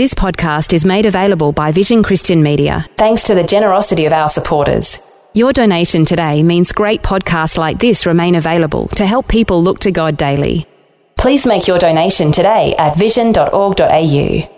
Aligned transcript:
This 0.00 0.14
podcast 0.14 0.72
is 0.72 0.86
made 0.86 1.04
available 1.04 1.52
by 1.52 1.72
Vision 1.72 2.02
Christian 2.02 2.42
Media 2.42 2.86
thanks 2.96 3.22
to 3.24 3.34
the 3.34 3.44
generosity 3.44 4.06
of 4.06 4.14
our 4.14 4.30
supporters. 4.30 4.98
Your 5.34 5.52
donation 5.52 6.06
today 6.06 6.42
means 6.42 6.72
great 6.72 7.02
podcasts 7.02 7.58
like 7.58 7.78
this 7.80 8.06
remain 8.06 8.34
available 8.34 8.88
to 8.96 9.04
help 9.04 9.28
people 9.28 9.62
look 9.62 9.78
to 9.80 9.90
God 9.90 10.16
daily. 10.16 10.64
Please 11.18 11.46
make 11.46 11.68
your 11.68 11.78
donation 11.78 12.32
today 12.32 12.74
at 12.78 12.96
vision.org.au. 12.96 14.50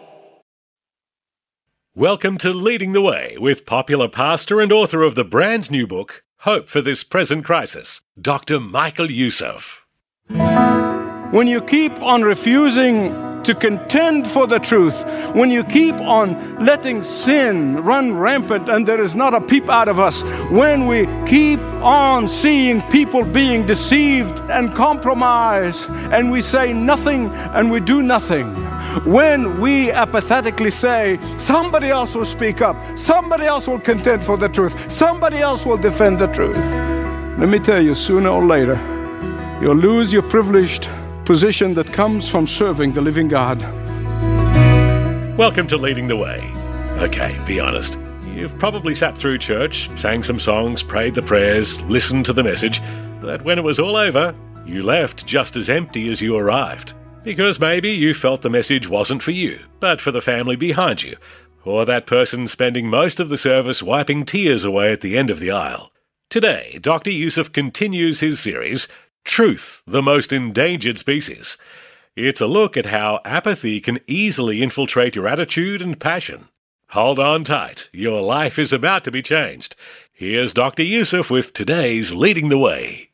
Welcome 1.97 2.39
to 2.39 2.53
Leading 2.53 2.93
the 2.93 3.03
Way 3.03 3.37
with 3.37 3.67
popular 3.67 4.07
pastor 4.07 4.61
and 4.61 4.71
author 4.71 5.03
of 5.03 5.17
the 5.17 5.25
brand 5.25 5.73
new 5.73 5.89
book, 5.89 6.23
Hope 6.43 6.69
for 6.69 6.81
This 6.81 7.03
Present 7.03 7.45
Crisis, 7.45 8.01
Dr. 8.17 8.61
Michael 8.61 9.11
Youssef. 9.11 9.85
When 11.33 11.49
you 11.49 11.63
keep 11.63 12.03
on 12.03 12.21
refusing 12.21 13.43
to 13.45 13.55
contend 13.55 14.29
for 14.29 14.47
the 14.47 14.59
truth, 14.59 15.03
when 15.35 15.51
you 15.51 15.65
keep 15.65 15.95
on 15.95 16.63
letting 16.63 17.03
sin 17.03 17.83
run 17.83 18.19
rampant 18.19 18.69
and 18.69 18.87
there 18.87 19.03
is 19.03 19.15
not 19.15 19.33
a 19.33 19.41
peep 19.41 19.71
out 19.71 19.89
of 19.89 19.99
us, 19.99 20.23
when 20.51 20.87
we 20.87 21.07
keep 21.27 21.59
on 21.81 22.29
seeing 22.29 22.83
people 22.91 23.25
being 23.25 23.65
deceived 23.65 24.39
and 24.51 24.75
compromised, 24.75 25.89
and 26.13 26.31
we 26.31 26.43
say 26.43 26.75
nothing 26.75 27.31
and 27.55 27.71
we 27.71 27.81
do 27.81 28.03
nothing, 28.03 28.55
when 29.11 29.59
we 29.59 29.91
apathetically 29.91 30.71
say, 30.71 31.19
somebody 31.39 31.89
else 31.89 32.15
will 32.15 32.27
speak 32.27 32.61
up, 32.61 32.77
somebody 32.95 33.47
else 33.47 33.67
will 33.67 33.81
contend 33.81 34.23
for 34.23 34.37
the 34.37 34.51
truth, 34.51 34.93
somebody 34.93 35.39
else 35.39 35.65
will 35.65 35.79
defend 35.79 36.19
the 36.19 36.27
truth. 36.27 36.59
Let 37.39 37.49
me 37.49 37.59
tell 37.59 37.81
you, 37.81 37.95
sooner 37.95 38.29
or 38.29 38.45
later, 38.45 38.77
you'll 39.63 39.77
lose 39.77 40.13
your 40.13 40.25
privileged 40.25 40.91
position 41.25 41.75
that 41.75 41.93
comes 41.93 42.29
from 42.29 42.47
serving 42.47 42.93
the 42.93 43.01
living 43.01 43.29
God. 43.29 43.61
Welcome 45.39 45.67
to 45.69 45.77
Leading 45.77 46.09
the 46.09 46.17
Way. 46.17 46.41
Okay, 46.99 47.39
be 47.47 47.61
honest. 47.61 47.99
You've 48.35 48.59
probably 48.59 48.95
sat 48.95 49.17
through 49.17 49.39
church, 49.39 49.89
sang 49.99 50.23
some 50.23 50.41
songs, 50.41 50.83
prayed 50.83 51.15
the 51.15 51.23
prayers, 51.23 51.81
listened 51.83 52.27
to 52.27 52.33
the 52.33 52.43
message, 52.43 52.81
but 53.21 53.43
when 53.43 53.59
it 53.59 53.65
was 53.65 53.79
all 53.79 53.97
over, 53.97 54.35
you 54.67 54.83
left 54.83 55.27
just 55.27 55.55
as 55.55 55.69
empty 55.69 56.11
as 56.11 56.21
you 56.21 56.37
arrived. 56.37 56.95
Because 57.23 57.61
maybe 57.61 57.91
you 57.91 58.15
felt 58.15 58.43
the 58.43 58.51
message 58.51 58.89
wasn't 58.89 59.23
for 59.23 59.31
you, 59.31 59.61
but 59.79 60.01
for 60.01 60.11
the 60.11 60.21
family 60.21 60.57
behind 60.57 61.03
you, 61.03 61.17
or 61.65 61.85
that 61.85 62.07
person 62.07 62.49
spending 62.49 62.89
most 62.89 63.21
of 63.21 63.29
the 63.29 63.37
service 63.37 63.83
wiping 63.83 64.25
tears 64.25 64.65
away 64.65 64.93
at 64.93 65.03
the 65.03 65.17
end 65.17 65.31
of 65.31 65.39
the 65.39 65.51
aisle. 65.51 65.93
Today, 66.31 66.79
Dr. 66.81 67.11
Youssef 67.11 67.53
continues 67.53 68.21
his 68.21 68.41
series, 68.41 68.89
Truth, 69.25 69.83
the 69.87 70.03
most 70.03 70.33
endangered 70.33 70.99
species. 70.99 71.57
It's 72.17 72.41
a 72.41 72.47
look 72.47 72.77
at 72.77 72.87
how 72.87 73.21
apathy 73.25 73.81
can 73.81 74.01
easily 74.07 74.63
infiltrate 74.63 75.17
your 75.17 75.27
attitude 75.27 75.81
and 75.81 75.99
passion. 75.99 76.49
Hold 76.91 77.19
on 77.19 77.45
tight, 77.45 77.89
your 77.93 78.21
life 78.21 78.59
is 78.59 78.73
about 78.73 79.05
to 79.05 79.11
be 79.11 79.23
changed. 79.23 79.77
Here's 80.13 80.53
Dr. 80.53 80.83
Youssef 80.83 81.31
with 81.31 81.55
today's 81.55 82.13
Leading 82.13 82.51
the 82.51 82.59
Way. 82.59 83.09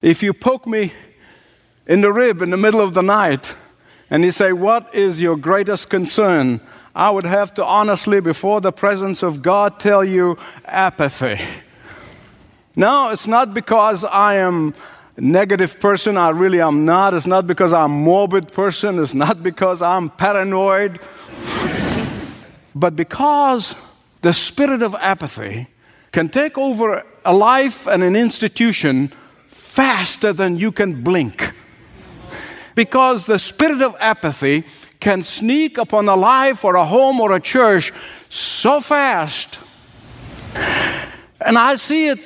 If 0.00 0.22
you 0.22 0.32
poke 0.32 0.66
me 0.66 0.92
in 1.86 2.00
the 2.00 2.12
rib 2.12 2.40
in 2.40 2.50
the 2.50 2.56
middle 2.56 2.80
of 2.80 2.94
the 2.94 3.02
night 3.02 3.56
and 4.08 4.22
you 4.22 4.30
say, 4.30 4.52
What 4.52 4.94
is 4.94 5.20
your 5.20 5.36
greatest 5.36 5.90
concern? 5.90 6.60
I 6.94 7.10
would 7.10 7.24
have 7.24 7.52
to 7.54 7.64
honestly, 7.64 8.20
before 8.20 8.60
the 8.60 8.72
presence 8.72 9.22
of 9.22 9.42
God, 9.42 9.80
tell 9.80 10.04
you 10.04 10.38
apathy. 10.64 11.40
No, 12.76 13.08
it's 13.08 13.26
not 13.26 13.52
because 13.52 14.04
I 14.04 14.36
am 14.36 14.74
a 15.16 15.20
negative 15.20 15.80
person. 15.80 16.16
I 16.16 16.30
really 16.30 16.60
am 16.60 16.84
not. 16.84 17.14
It's 17.14 17.26
not 17.26 17.46
because 17.46 17.72
I'm 17.72 17.84
a 17.84 17.88
morbid 17.88 18.52
person. 18.52 19.00
It's 19.00 19.14
not 19.14 19.42
because 19.42 19.82
I'm 19.82 20.08
paranoid. 20.08 21.00
but 22.74 22.94
because 22.94 23.74
the 24.22 24.32
spirit 24.32 24.82
of 24.82 24.94
apathy 24.94 25.66
can 26.12 26.28
take 26.28 26.56
over 26.56 27.04
a 27.24 27.34
life 27.34 27.86
and 27.86 28.02
an 28.02 28.14
institution 28.14 29.08
faster 29.46 30.32
than 30.32 30.56
you 30.56 30.70
can 30.70 31.02
blink. 31.02 31.52
Because 32.74 33.26
the 33.26 33.38
spirit 33.38 33.82
of 33.82 33.96
apathy 33.98 34.64
can 35.00 35.22
sneak 35.22 35.76
upon 35.76 36.08
a 36.08 36.16
life 36.16 36.64
or 36.64 36.76
a 36.76 36.84
home 36.84 37.20
or 37.20 37.32
a 37.32 37.40
church 37.40 37.92
so 38.28 38.80
fast. 38.80 39.58
And 41.40 41.58
I 41.58 41.74
see 41.76 42.08
it 42.08 42.20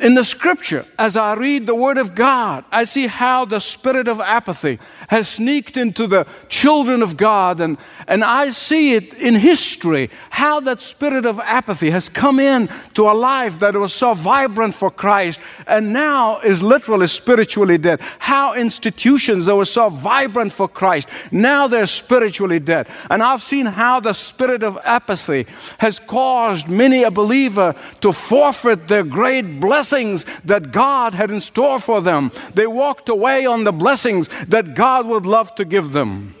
in 0.00 0.14
the 0.14 0.24
scripture, 0.24 0.84
as 0.98 1.16
I 1.16 1.34
read 1.34 1.66
the 1.66 1.74
Word 1.74 1.98
of 1.98 2.14
God, 2.14 2.64
I 2.70 2.84
see 2.84 3.06
how 3.06 3.44
the 3.44 3.60
spirit 3.60 4.08
of 4.08 4.20
apathy 4.20 4.78
has 5.08 5.28
sneaked 5.28 5.76
into 5.76 6.06
the 6.06 6.26
children 6.48 7.02
of 7.02 7.16
God, 7.16 7.60
and, 7.60 7.76
and 8.06 8.24
I 8.24 8.50
see 8.50 8.94
it 8.94 9.14
in 9.14 9.34
history 9.34 10.10
how 10.30 10.60
that 10.60 10.80
spirit 10.80 11.26
of 11.26 11.40
apathy 11.40 11.90
has 11.90 12.08
come 12.08 12.38
in 12.38 12.68
to 12.94 13.10
a 13.10 13.12
life 13.12 13.58
that 13.58 13.74
was 13.74 13.92
so 13.92 14.14
vibrant 14.14 14.74
for 14.74 14.90
Christ 14.90 15.40
and 15.66 15.92
now 15.92 16.38
is 16.38 16.62
literally 16.62 17.06
spiritually 17.06 17.78
dead. 17.78 18.00
How 18.18 18.54
institutions 18.54 19.46
that 19.46 19.56
were 19.56 19.64
so 19.64 19.88
vibrant 19.88 20.52
for 20.52 20.68
Christ 20.68 21.08
now 21.32 21.66
they're 21.66 21.86
spiritually 21.86 22.58
dead. 22.58 22.88
And 23.10 23.22
I've 23.22 23.42
seen 23.42 23.66
how 23.66 24.00
the 24.00 24.12
spirit 24.12 24.62
of 24.62 24.78
apathy 24.84 25.46
has 25.78 25.98
caused 25.98 26.68
many 26.68 27.02
a 27.02 27.10
believer 27.10 27.74
to 28.00 28.12
forfeit 28.12 28.88
their 28.88 29.04
great 29.04 29.60
blessings 29.60 30.24
that 30.42 30.72
God 30.72 31.14
had 31.14 31.30
in 31.30 31.40
store 31.40 31.78
for 31.78 32.00
them. 32.00 32.30
They 32.54 32.66
walked 32.66 33.08
away 33.08 33.46
on 33.46 33.64
the 33.64 33.72
blessings 33.72 34.28
that 34.46 34.74
God 34.74 34.97
God 34.98 35.06
would 35.06 35.26
love 35.26 35.54
to 35.54 35.64
give 35.64 35.92
them. 35.92 36.34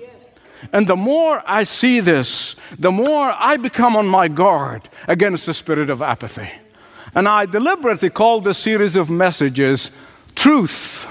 And 0.72 0.88
the 0.88 0.96
more 0.96 1.44
I 1.46 1.62
see 1.62 2.00
this, 2.00 2.56
the 2.76 2.90
more 2.90 3.32
I 3.38 3.56
become 3.56 3.94
on 3.94 4.08
my 4.08 4.26
guard 4.26 4.88
against 5.06 5.46
the 5.46 5.54
spirit 5.54 5.90
of 5.90 6.02
apathy. 6.02 6.50
And 7.14 7.28
I 7.28 7.46
deliberately 7.46 8.10
called 8.10 8.42
this 8.42 8.58
series 8.58 8.96
of 8.96 9.10
messages 9.10 9.92
Truth, 10.34 11.06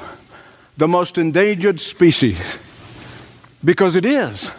the 0.75 0.89
most 0.89 1.17
endangered 1.17 1.79
species. 1.79 2.57
Because 3.63 3.95
it 3.95 4.03
is. 4.03 4.51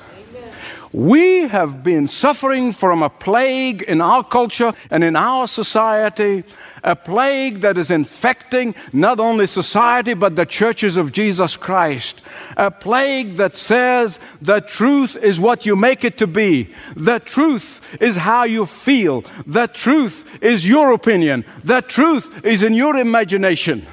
We 0.92 1.48
have 1.48 1.82
been 1.82 2.06
suffering 2.06 2.72
from 2.72 3.02
a 3.02 3.10
plague 3.10 3.82
in 3.82 4.00
our 4.00 4.24
culture 4.24 4.72
and 4.90 5.04
in 5.04 5.16
our 5.16 5.46
society, 5.46 6.44
a 6.82 6.96
plague 6.96 7.60
that 7.60 7.76
is 7.76 7.90
infecting 7.90 8.74
not 8.92 9.20
only 9.20 9.46
society 9.46 10.14
but 10.14 10.36
the 10.36 10.46
churches 10.46 10.96
of 10.96 11.12
Jesus 11.12 11.58
Christ. 11.58 12.22
A 12.56 12.70
plague 12.70 13.32
that 13.32 13.54
says 13.54 14.18
the 14.40 14.60
truth 14.60 15.14
is 15.16 15.38
what 15.38 15.66
you 15.66 15.76
make 15.76 16.04
it 16.04 16.16
to 16.18 16.26
be, 16.26 16.72
the 16.96 17.18
truth 17.20 17.96
is 18.00 18.16
how 18.16 18.44
you 18.44 18.64
feel, 18.64 19.24
the 19.46 19.66
truth 19.66 20.42
is 20.42 20.66
your 20.66 20.92
opinion, 20.92 21.44
the 21.64 21.82
truth 21.82 22.44
is 22.46 22.62
in 22.62 22.72
your 22.72 22.96
imagination. 22.96 23.86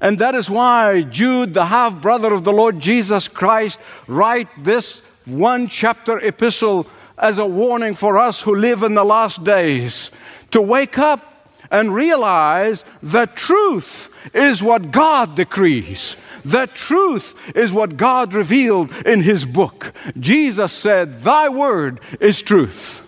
And 0.00 0.18
that 0.18 0.34
is 0.34 0.50
why 0.50 1.02
Jude, 1.02 1.54
the 1.54 1.66
half 1.66 2.00
brother 2.00 2.32
of 2.32 2.42
the 2.42 2.52
Lord 2.52 2.80
Jesus 2.80 3.28
Christ, 3.28 3.78
write 4.06 4.48
this 4.58 5.06
one 5.38 5.68
chapter 5.68 6.18
epistle 6.18 6.86
as 7.18 7.38
a 7.38 7.46
warning 7.46 7.94
for 7.94 8.18
us 8.18 8.42
who 8.42 8.54
live 8.54 8.82
in 8.82 8.94
the 8.94 9.04
last 9.04 9.44
days 9.44 10.10
to 10.50 10.60
wake 10.60 10.98
up 10.98 11.48
and 11.70 11.94
realize 11.94 12.84
that 13.02 13.36
truth 13.36 14.08
is 14.34 14.62
what 14.62 14.90
God 14.90 15.36
decrees. 15.36 16.16
The 16.44 16.66
truth 16.66 17.56
is 17.56 17.72
what 17.72 17.96
God 17.96 18.34
revealed 18.34 18.90
in 19.06 19.22
His 19.22 19.44
book. 19.44 19.92
Jesus 20.18 20.72
said, 20.72 21.22
Thy 21.22 21.48
word 21.48 22.00
is 22.18 22.42
truth. 22.42 23.06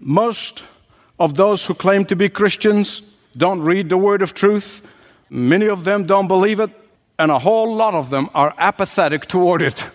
Most 0.00 0.64
of 1.18 1.34
those 1.34 1.66
who 1.66 1.74
claim 1.74 2.04
to 2.06 2.16
be 2.16 2.28
Christians 2.28 3.02
don't 3.36 3.60
read 3.60 3.88
the 3.88 3.98
word 3.98 4.22
of 4.22 4.34
truth. 4.34 4.86
Many 5.28 5.66
of 5.66 5.84
them 5.84 6.04
don't 6.04 6.26
believe 6.26 6.58
it, 6.58 6.70
and 7.18 7.30
a 7.30 7.38
whole 7.38 7.76
lot 7.76 7.94
of 7.94 8.10
them 8.10 8.28
are 8.34 8.54
apathetic 8.58 9.26
toward 9.26 9.62
it. 9.62 9.88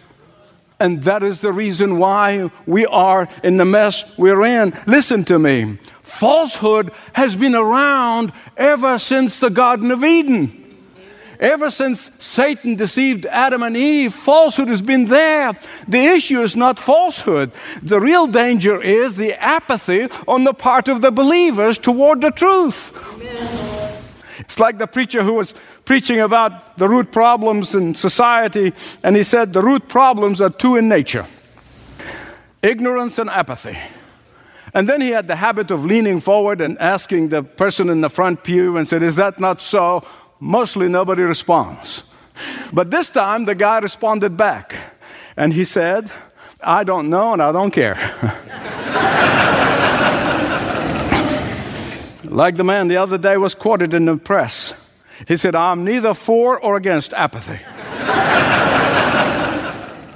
And 0.80 1.04
that 1.04 1.24
is 1.24 1.42
the 1.42 1.54
reason 1.54 2.00
why 2.00 2.50
we 2.66 2.86
are 2.86 3.30
in 3.44 3.57
the 3.57 3.66
mess 3.66 4.18
we're 4.18 4.44
in. 4.44 4.74
Listen 4.86 5.24
to 5.25 5.39
me. 5.39 5.77
Falsehood 6.04 6.92
has 7.13 7.36
been 7.36 7.56
around 7.56 8.31
ever 8.57 9.00
since 9.00 9.39
the 9.39 9.50
Garden 9.50 9.92
of 9.92 10.04
Eden. 10.04 10.62
Ever 11.39 11.69
since 11.69 12.00
Satan 12.00 12.75
deceived 12.75 13.25
Adam 13.25 13.62
and 13.63 13.75
Eve, 13.75 14.13
falsehood 14.13 14.69
has 14.69 14.81
been 14.81 15.06
there. 15.06 15.54
The 15.88 16.06
issue 16.06 16.42
is 16.42 16.56
not 16.56 16.80
falsehood. 16.80 17.51
The 17.81 18.00
real 18.00 18.27
danger 18.27 18.81
is 18.81 19.18
the 19.18 19.33
apathy 19.33 20.07
on 20.27 20.45
the 20.45 20.54
part 20.54 20.88
of 20.88 21.01
the 21.01 21.12
believers 21.12 21.77
toward 21.77 22.22
the 22.22 22.31
truth. 22.31 22.95
Amen. 23.16 23.75
It's 24.40 24.60
like 24.60 24.78
the 24.78 24.88
preacher 24.88 25.24
who 25.24 25.34
was 25.34 25.54
preaching 25.86 26.20
about 26.20 26.78
the 26.78 26.88
root 26.88 27.12
problems 27.12 27.76
in 27.76 27.96
society, 27.96 28.74
and 29.04 29.16
he 29.16 29.24
said 29.24 29.54
the 29.54 29.62
root 29.62 29.88
problems 29.88 30.42
are 30.42 30.50
two 30.50 30.76
in 30.76 30.90
nature 30.90 31.26
ignorance 32.66 33.20
and 33.20 33.30
apathy. 33.30 33.78
And 34.74 34.90
then 34.90 35.00
he 35.00 35.12
had 35.12 35.28
the 35.28 35.38
habit 35.38 35.72
of 35.72 35.86
leaning 35.86 36.20
forward 36.20 36.60
and 36.60 36.78
asking 36.80 37.30
the 37.30 37.44
person 37.44 37.90
in 37.90 38.02
the 38.02 38.10
front 38.10 38.44
pew 38.44 38.76
and 38.76 38.90
said, 38.90 39.04
Is 39.04 39.16
that 39.16 39.40
not 39.40 39.62
so? 39.62 40.04
Mostly 40.40 40.90
nobody 40.90 41.22
responds. 41.22 42.12
But 42.74 42.92
this 42.92 43.10
time 43.10 43.46
the 43.46 43.56
guy 43.56 43.80
responded 43.80 44.36
back 44.36 44.76
and 45.38 45.54
he 45.54 45.64
said, 45.64 46.12
I 46.62 46.84
don't 46.84 47.10
know 47.10 47.34
and 47.34 47.42
I 47.42 47.52
don't 47.54 47.72
care. 47.72 47.96
like 52.36 52.58
the 52.58 52.66
man 52.66 52.90
the 52.90 52.98
other 52.98 53.18
day 53.18 53.38
was 53.38 53.56
quoted 53.56 53.94
in 53.94 54.04
the 54.04 54.18
press. 54.18 54.74
He 55.26 55.38
said, 55.38 55.56
I'm 55.56 55.86
neither 55.86 56.14
for 56.14 56.60
or 56.60 56.76
against 56.76 57.14
apathy. 57.14 57.56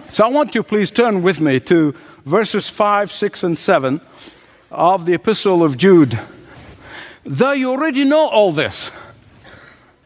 so 0.10 0.25
I 0.25 0.30
want 0.30 0.54
you 0.54 0.62
please 0.62 0.92
turn 0.92 1.24
with 1.24 1.39
me 1.39 1.62
to 1.62 1.94
verses 2.25 2.68
5, 2.68 3.10
6, 3.10 3.44
and 3.45 3.57
7 3.57 4.01
of 4.69 5.06
the 5.06 5.13
Epistle 5.13 5.63
of 5.63 5.77
Jude. 5.77 6.19
Though 7.24 7.54
you 7.54 7.71
already 7.71 8.04
know 8.04 8.27
all 8.27 8.51
this, 8.51 8.92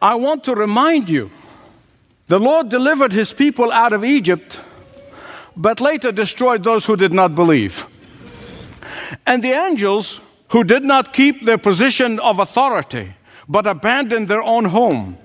I 0.00 0.14
want 0.14 0.44
to 0.44 0.54
remind 0.54 1.10
you 1.10 1.30
the 2.28 2.38
Lord 2.38 2.68
delivered 2.68 3.12
his 3.12 3.32
people 3.32 3.72
out 3.72 3.92
of 3.92 4.04
Egypt, 4.04 4.62
but 5.56 5.80
later 5.80 6.12
destroyed 6.12 6.62
those 6.62 6.86
who 6.86 6.94
did 6.94 7.12
not 7.12 7.34
believe. 7.34 7.88
And 9.26 9.42
the 9.42 9.50
angels 9.50 10.20
who 10.54 10.62
did 10.62 10.84
not 10.84 11.12
keep 11.12 11.40
their 11.40 11.58
position 11.58 12.20
of 12.20 12.38
authority, 12.38 13.12
but 13.48 13.66
abandoned 13.66 14.28
their 14.28 14.40
own 14.40 14.66
home, 14.66 15.18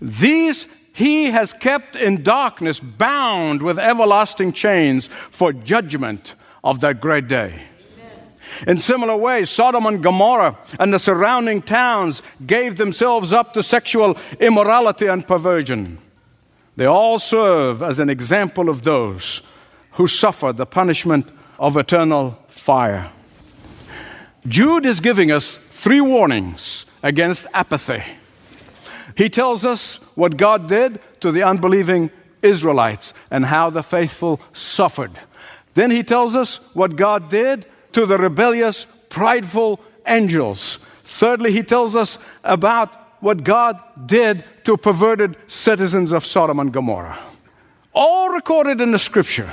these 0.00 0.66
he 0.94 1.26
has 1.26 1.52
kept 1.52 1.94
in 1.94 2.22
darkness, 2.22 2.80
bound 2.80 3.60
with 3.60 3.78
everlasting 3.78 4.50
chains 4.50 5.08
for 5.08 5.52
judgment 5.52 6.34
of 6.64 6.80
that 6.80 7.02
great 7.02 7.28
day. 7.28 7.64
In 8.66 8.78
similar 8.78 9.14
ways, 9.14 9.50
Sodom 9.50 9.84
and 9.84 10.02
Gomorrah 10.02 10.56
and 10.80 10.90
the 10.90 10.98
surrounding 10.98 11.60
towns 11.60 12.22
gave 12.46 12.78
themselves 12.78 13.34
up 13.34 13.52
to 13.52 13.62
sexual 13.62 14.16
immorality 14.40 15.06
and 15.06 15.26
perversion. 15.28 15.98
They 16.76 16.86
all 16.86 17.18
serve 17.18 17.82
as 17.82 17.98
an 17.98 18.08
example 18.08 18.70
of 18.70 18.84
those 18.84 19.42
who 19.92 20.06
suffer 20.06 20.50
the 20.54 20.64
punishment 20.64 21.28
of 21.58 21.76
eternal 21.76 22.38
fire. 22.48 23.12
Jude 24.48 24.86
is 24.86 25.00
giving 25.00 25.30
us 25.32 25.56
three 25.56 26.00
warnings 26.00 26.86
against 27.02 27.46
apathy. 27.52 28.02
He 29.16 29.28
tells 29.28 29.64
us 29.64 30.12
what 30.16 30.36
God 30.36 30.68
did 30.68 31.00
to 31.20 31.32
the 31.32 31.42
unbelieving 31.42 32.10
Israelites 32.42 33.14
and 33.30 33.46
how 33.46 33.70
the 33.70 33.82
faithful 33.82 34.40
suffered. 34.52 35.12
Then 35.74 35.90
he 35.90 36.02
tells 36.02 36.36
us 36.36 36.74
what 36.74 36.96
God 36.96 37.28
did 37.28 37.66
to 37.92 38.06
the 38.06 38.18
rebellious, 38.18 38.84
prideful 39.08 39.80
angels. 40.06 40.76
Thirdly, 41.02 41.52
he 41.52 41.62
tells 41.62 41.96
us 41.96 42.18
about 42.44 42.94
what 43.20 43.42
God 43.42 43.82
did 44.06 44.44
to 44.64 44.76
perverted 44.76 45.36
citizens 45.46 46.12
of 46.12 46.24
Sodom 46.24 46.60
and 46.60 46.72
Gomorrah. 46.72 47.18
All 47.94 48.28
recorded 48.28 48.80
in 48.80 48.90
the 48.90 48.98
scripture. 48.98 49.52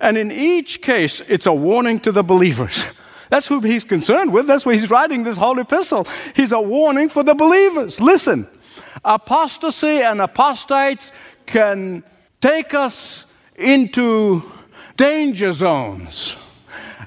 And 0.00 0.18
in 0.18 0.32
each 0.32 0.82
case, 0.82 1.20
it's 1.20 1.46
a 1.46 1.52
warning 1.52 2.00
to 2.00 2.10
the 2.10 2.24
believers. 2.24 3.00
That's 3.30 3.46
who 3.46 3.60
he's 3.60 3.84
concerned 3.84 4.32
with. 4.32 4.46
That's 4.46 4.66
why 4.66 4.74
he's 4.74 4.90
writing 4.90 5.24
this 5.24 5.36
whole 5.36 5.58
epistle. 5.58 6.06
He's 6.34 6.52
a 6.52 6.60
warning 6.60 7.08
for 7.08 7.22
the 7.22 7.34
believers. 7.34 8.00
Listen, 8.00 8.46
apostasy 9.04 10.02
and 10.02 10.20
apostates 10.20 11.12
can 11.46 12.02
take 12.40 12.74
us 12.74 13.32
into 13.56 14.42
danger 14.96 15.52
zones 15.52 16.36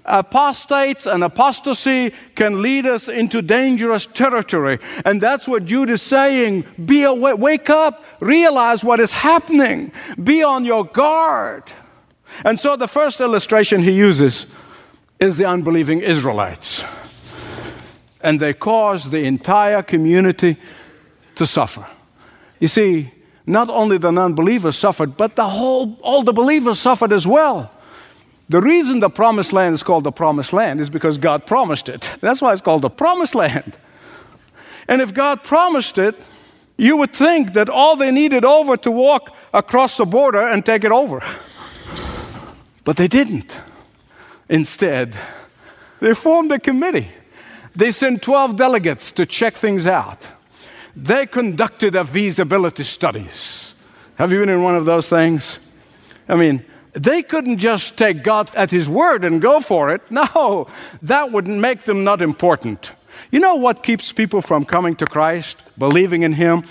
apostates 0.08 1.06
and 1.06 1.24
apostasy 1.24 2.14
can 2.34 2.62
lead 2.62 2.86
us 2.86 3.10
into 3.10 3.42
dangerous 3.42 4.06
territory. 4.06 4.80
And 5.06 5.22
that's 5.22 5.48
what 5.48 5.66
Jude 5.66 5.90
is 5.90 6.02
saying. 6.02 6.66
Be 6.84 7.04
awake, 7.04 7.38
wake 7.38 7.69
up, 7.69 8.04
realize 8.19 8.84
what 8.84 9.00
is 9.00 9.14
happening, 9.14 9.92
be 10.22 10.42
on 10.44 10.66
your 10.66 10.86
guard. 10.86 11.64
And 12.46 12.60
so 12.60 12.75
the 12.75 12.88
first 12.88 13.22
illustration 13.22 13.81
he 13.81 13.92
uses 13.92 14.56
is 15.19 15.38
the 15.38 15.46
unbelieving 15.46 16.00
Israelites. 16.00 16.86
And 18.22 18.40
they 18.40 18.54
caused 18.54 19.12
the 19.12 19.25
entire 19.25 19.84
community 19.84 20.58
to 21.36 21.46
suffer. 21.46 21.86
You 22.60 22.68
see, 22.68 23.12
not 23.46 23.69
only 23.69 23.98
the 23.98 24.12
non 24.12 24.34
believers 24.34 24.75
suffered, 24.75 25.16
but 25.18 25.36
the 25.36 25.48
whole, 25.48 25.98
all 26.02 26.24
the 26.24 26.34
believers 26.34 26.80
suffered 26.80 27.14
as 27.14 27.25
well. 27.25 27.72
The 28.50 28.62
reason 28.62 29.00
the 29.00 29.10
promised 29.10 29.54
land 29.54 29.74
is 29.74 29.84
called 29.84 30.04
the 30.04 30.12
promised 30.12 30.54
land 30.54 30.80
is 30.80 30.90
because 30.90 31.18
God 31.18 31.46
promised 31.46 31.90
it. 31.90 32.14
That's 32.22 32.42
why 32.42 32.54
it's 32.54 32.62
called 32.62 32.81
the 32.81 32.90
promised 32.90 33.36
land. 33.36 33.78
And 34.88 35.02
if 35.02 35.14
God 35.14 35.44
promised 35.44 35.98
it, 35.98 36.16
you 36.78 36.96
would 36.98 37.14
think 37.14 37.54
that 37.54 37.69
all 37.69 37.96
they 37.98 38.12
needed 38.12 38.46
over 38.46 38.78
to 38.78 38.92
walk 38.92 39.36
across 39.54 39.98
the 39.98 40.06
border 40.06 40.42
and 40.42 40.66
take 40.66 40.84
it 40.84 40.92
over. 40.92 41.22
But 42.86 42.96
they 42.96 43.08
didn't. 43.08 43.62
Instead, 44.50 45.18
they 46.00 46.14
formed 46.14 46.52
a 46.52 46.60
committee. 46.60 47.10
They 47.76 47.92
sent 47.92 48.22
12 48.22 48.56
delegates 48.56 49.12
to 49.14 49.26
check 49.26 49.54
things 49.54 49.88
out. 49.88 50.32
They 50.96 51.26
conducted 51.26 51.96
a 51.96 52.04
feasibility 52.04 52.84
studies. 52.84 53.76
Have 54.16 54.32
you 54.32 54.40
been 54.40 54.50
in 54.50 54.64
one 54.64 54.76
of 54.76 54.86
those 54.86 55.10
things? 55.10 55.72
I 56.28 56.36
mean, 56.36 56.66
they 56.94 57.22
couldn't 57.22 57.60
just 57.60 57.98
take 57.98 58.24
God 58.24 58.54
at 58.56 58.72
His 58.72 58.90
word 58.90 59.24
and 59.24 59.42
go 59.42 59.60
for 59.60 59.94
it. 59.94 60.02
No, 60.12 60.68
that 61.04 61.32
would 61.32 61.48
make 61.48 61.84
them 61.84 62.04
not 62.04 62.22
important. 62.22 62.92
You 63.32 63.40
know 63.40 63.56
what 63.56 63.84
keeps 63.84 64.12
people 64.12 64.42
from 64.42 64.66
coming 64.66 64.96
to 64.96 65.06
Christ, 65.06 65.62
believing 65.78 66.24
in 66.24 66.34
Him, 66.34 66.64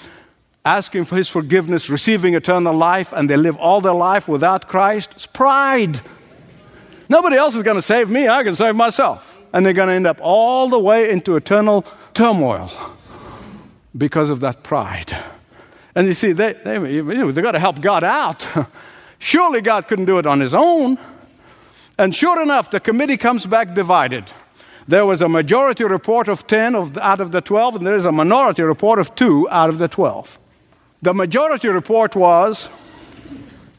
asking 0.64 1.04
for 1.04 1.16
His 1.16 1.28
forgiveness, 1.28 1.88
receiving 1.88 2.34
eternal 2.34 2.74
life, 2.74 3.12
and 3.12 3.30
they 3.30 3.36
live 3.36 3.56
all 3.56 3.80
their 3.80 3.94
life 3.94 4.28
without 4.28 4.66
Christ? 4.66 5.12
It's 5.12 5.26
pride. 5.26 6.00
Nobody 7.08 7.36
else 7.36 7.54
is 7.54 7.62
going 7.62 7.76
to 7.76 7.82
save 7.82 8.10
me, 8.10 8.28
I 8.28 8.42
can 8.42 8.54
save 8.54 8.74
myself. 8.74 9.32
And 9.52 9.64
they're 9.64 9.72
going 9.72 9.88
to 9.88 9.94
end 9.94 10.06
up 10.06 10.18
all 10.20 10.68
the 10.68 10.78
way 10.78 11.10
into 11.10 11.36
eternal 11.36 11.84
turmoil 12.14 12.70
because 13.96 14.30
of 14.30 14.40
that 14.40 14.62
pride. 14.62 15.16
And 15.94 16.06
you 16.06 16.14
see, 16.14 16.32
they, 16.32 16.52
they, 16.52 16.78
they've 16.78 17.42
got 17.42 17.52
to 17.52 17.58
help 17.58 17.80
God 17.80 18.04
out. 18.04 18.46
Surely 19.18 19.60
God 19.60 19.88
couldn't 19.88 20.04
do 20.04 20.18
it 20.18 20.26
on 20.26 20.40
his 20.40 20.54
own. 20.54 20.98
And 21.98 22.14
sure 22.14 22.42
enough, 22.42 22.70
the 22.70 22.80
committee 22.80 23.16
comes 23.16 23.46
back 23.46 23.74
divided. 23.74 24.24
There 24.86 25.06
was 25.06 25.22
a 25.22 25.28
majority 25.28 25.84
report 25.84 26.28
of 26.28 26.46
10 26.46 26.74
of, 26.74 26.98
out 26.98 27.20
of 27.20 27.32
the 27.32 27.40
12, 27.40 27.76
and 27.76 27.86
there 27.86 27.94
is 27.94 28.06
a 28.06 28.12
minority 28.12 28.62
report 28.62 28.98
of 28.98 29.14
2 29.14 29.48
out 29.50 29.70
of 29.70 29.78
the 29.78 29.88
12. 29.88 30.38
The 31.02 31.14
majority 31.14 31.68
report 31.68 32.14
was 32.14 32.68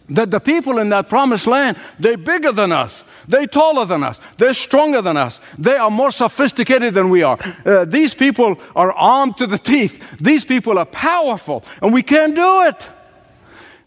that 0.09 0.31
the 0.31 0.39
people 0.39 0.79
in 0.79 0.89
that 0.89 1.09
promised 1.09 1.47
land, 1.47 1.77
they're 1.99 2.17
bigger 2.17 2.51
than 2.51 2.71
us, 2.71 3.03
they're 3.27 3.47
taller 3.47 3.85
than 3.85 4.03
us, 4.03 4.21
they're 4.37 4.53
stronger 4.53 5.01
than 5.01 5.17
us, 5.17 5.39
they 5.57 5.75
are 5.75 5.91
more 5.91 6.11
sophisticated 6.11 6.93
than 6.93 7.09
we 7.09 7.23
are. 7.23 7.37
Uh, 7.65 7.85
these 7.85 8.13
people 8.13 8.59
are 8.75 8.91
armed 8.93 9.37
to 9.37 9.47
the 9.47 9.57
teeth, 9.57 10.17
these 10.17 10.45
people 10.45 10.77
are 10.77 10.85
powerful, 10.85 11.63
and 11.81 11.93
we 11.93 12.03
can't 12.03 12.35
do 12.35 12.63
it. 12.63 12.87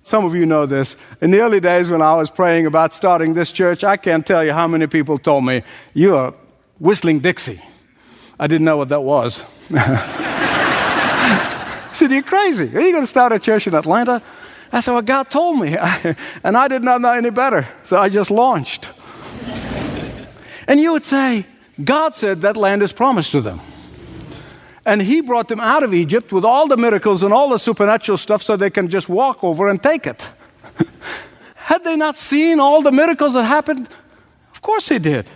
Some 0.03 0.25
of 0.25 0.35
you 0.35 0.47
know 0.47 0.67
this. 0.67 0.97
In 1.21 1.31
the 1.31 1.41
early 1.41 1.61
days 1.61 1.91
when 1.91 2.03
I 2.03 2.15
was 2.15 2.31
praying 2.31 2.67
about 2.67 2.95
starting 2.95 3.35
this 3.35 3.53
church, 3.53 3.85
I 3.85 3.97
can't 3.97 4.27
tell 4.27 4.43
you 4.43 4.53
how 4.53 4.67
many 4.67 4.87
people 4.87 5.19
told 5.19 5.45
me, 5.45 5.63
You 5.93 6.17
are 6.17 6.35
whistling 6.79 7.21
Dixie. 7.21 7.61
I 8.39 8.47
didn't 8.47 8.65
know 8.65 8.79
what 8.79 8.89
that 8.89 9.03
was. 9.03 9.45
Said, 11.93 12.11
You're 12.11 12.23
crazy. 12.23 12.77
Are 12.77 12.81
you 12.81 12.93
going 12.93 13.05
to 13.05 13.07
start 13.07 13.33
a 13.33 13.39
church 13.39 13.67
in 13.67 13.75
Atlanta? 13.75 14.23
I 14.73 14.81
said, 14.81 14.93
Well, 14.93 15.03
God 15.03 15.31
told 15.31 15.61
me. 15.61 15.77
and 16.45 16.57
I 16.57 16.69
did 16.69 16.83
not 16.83 17.01
know 17.01 17.13
any 17.13 17.31
better. 17.31 17.67
So 17.85 17.99
I 17.99 18.09
just 18.09 18.31
launched. 18.31 18.91
And 20.67 20.79
you 20.79 20.93
would 20.93 21.05
say, 21.05 21.47
God 21.83 22.15
said 22.15 22.43
that 22.43 22.57
land 22.57 22.83
is 22.83 22.93
promised 22.93 23.33
to 23.33 23.41
them. 23.41 23.61
And 24.87 25.03
he 25.03 25.21
brought 25.21 25.49
them 25.49 25.61
out 25.61 25.83
of 25.83 25.93
Egypt 25.93 26.33
with 26.33 26.45
all 26.45 26.67
the 26.69 26.77
miracles 26.77 27.23
and 27.23 27.33
all 27.33 27.49
the 27.51 27.59
supernatural 27.59 28.19
stuff 28.19 28.43
so 28.43 28.57
they 28.57 28.71
can 28.71 28.89
just 28.89 29.09
walk 29.09 29.43
over 29.45 29.69
and 29.69 29.83
take 29.83 30.07
it. 30.07 30.29
Had 31.55 31.85
they 31.85 31.97
not 31.97 32.17
seen 32.17 32.61
all 32.61 32.83
the 32.83 32.93
miracles 32.93 33.35
that 33.35 33.45
happened? 33.45 33.89
Of 34.53 34.63
course 34.63 34.89
they 34.89 34.99
did. 34.99 35.31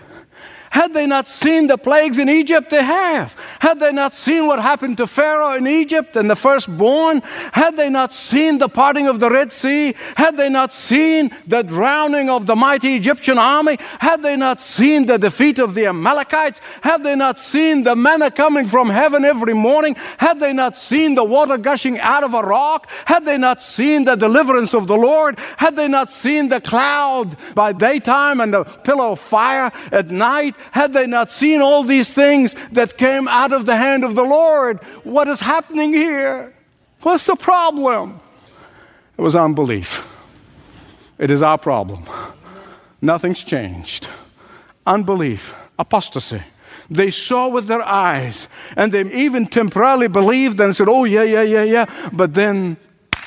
Had 0.74 0.92
they 0.92 1.06
not 1.06 1.28
seen 1.28 1.68
the 1.68 1.78
plagues 1.78 2.18
in 2.18 2.28
Egypt? 2.28 2.68
They 2.68 2.82
have. 2.82 3.36
Had 3.60 3.78
they 3.78 3.92
not 3.92 4.12
seen 4.12 4.48
what 4.48 4.60
happened 4.60 4.96
to 4.96 5.06
Pharaoh 5.06 5.54
in 5.54 5.68
Egypt 5.68 6.16
and 6.16 6.28
the 6.28 6.34
firstborn? 6.34 7.22
Had 7.52 7.76
they 7.76 7.88
not 7.88 8.12
seen 8.12 8.58
the 8.58 8.68
parting 8.68 9.06
of 9.06 9.20
the 9.20 9.30
Red 9.30 9.52
Sea? 9.52 9.94
Had 10.16 10.36
they 10.36 10.48
not 10.48 10.72
seen 10.72 11.30
the 11.46 11.62
drowning 11.62 12.28
of 12.28 12.46
the 12.46 12.56
mighty 12.56 12.96
Egyptian 12.96 13.38
army? 13.38 13.76
Had 14.00 14.22
they 14.22 14.34
not 14.36 14.60
seen 14.60 15.06
the 15.06 15.16
defeat 15.16 15.60
of 15.60 15.74
the 15.74 15.86
Amalekites? 15.86 16.60
Had 16.80 17.04
they 17.04 17.14
not 17.14 17.38
seen 17.38 17.84
the 17.84 17.94
manna 17.94 18.32
coming 18.32 18.66
from 18.66 18.90
heaven 18.90 19.24
every 19.24 19.54
morning? 19.54 19.94
Had 20.18 20.40
they 20.40 20.52
not 20.52 20.76
seen 20.76 21.14
the 21.14 21.22
water 21.22 21.56
gushing 21.56 22.00
out 22.00 22.24
of 22.24 22.34
a 22.34 22.42
rock? 22.42 22.90
Had 23.04 23.24
they 23.24 23.38
not 23.38 23.62
seen 23.62 24.06
the 24.06 24.16
deliverance 24.16 24.74
of 24.74 24.88
the 24.88 24.96
Lord? 24.96 25.38
Had 25.56 25.76
they 25.76 25.86
not 25.86 26.10
seen 26.10 26.48
the 26.48 26.60
cloud 26.60 27.36
by 27.54 27.72
daytime 27.72 28.40
and 28.40 28.52
the 28.52 28.64
pillar 28.64 29.04
of 29.04 29.20
fire 29.20 29.70
at 29.92 30.08
night? 30.08 30.56
Had 30.73 30.92
they 30.92 31.06
not 31.06 31.30
seen 31.30 31.61
all 31.61 31.83
these 31.83 32.12
things 32.12 32.54
that 32.71 32.97
came 32.97 33.28
out 33.28 33.52
of 33.52 33.66
the 33.66 33.76
hand 33.76 34.04
of 34.04 34.14
the 34.14 34.25
Lord? 34.25 34.78
What 35.04 35.28
is 35.28 35.40
happening 35.40 35.92
here? 35.92 36.52
What's 37.02 37.26
the 37.26 37.37
problem? 37.37 38.21
It 39.16 39.23
was 39.23 39.37
unbelief. 39.37 40.11
It 41.18 41.30
is 41.30 41.42
our 41.42 41.59
problem. 41.59 42.04
Nothing's 43.00 43.44
changed. 43.44 44.09
Unbelief, 44.87 45.54
apostasy. 45.78 46.42
They 46.90 47.11
saw 47.11 47.49
with 47.49 47.66
their 47.66 47.83
eyes 47.83 48.49
and 48.76 48.92
they 48.92 49.02
even 49.12 49.47
temporarily 49.47 50.09
believed 50.09 50.61
and 50.61 50.75
said, 50.75 50.88
Oh, 50.88 51.04
yeah, 51.04 51.23
yeah, 51.23 51.42
yeah, 51.42 51.62
yeah. 51.62 51.87
But 52.12 52.35
then 52.35 52.76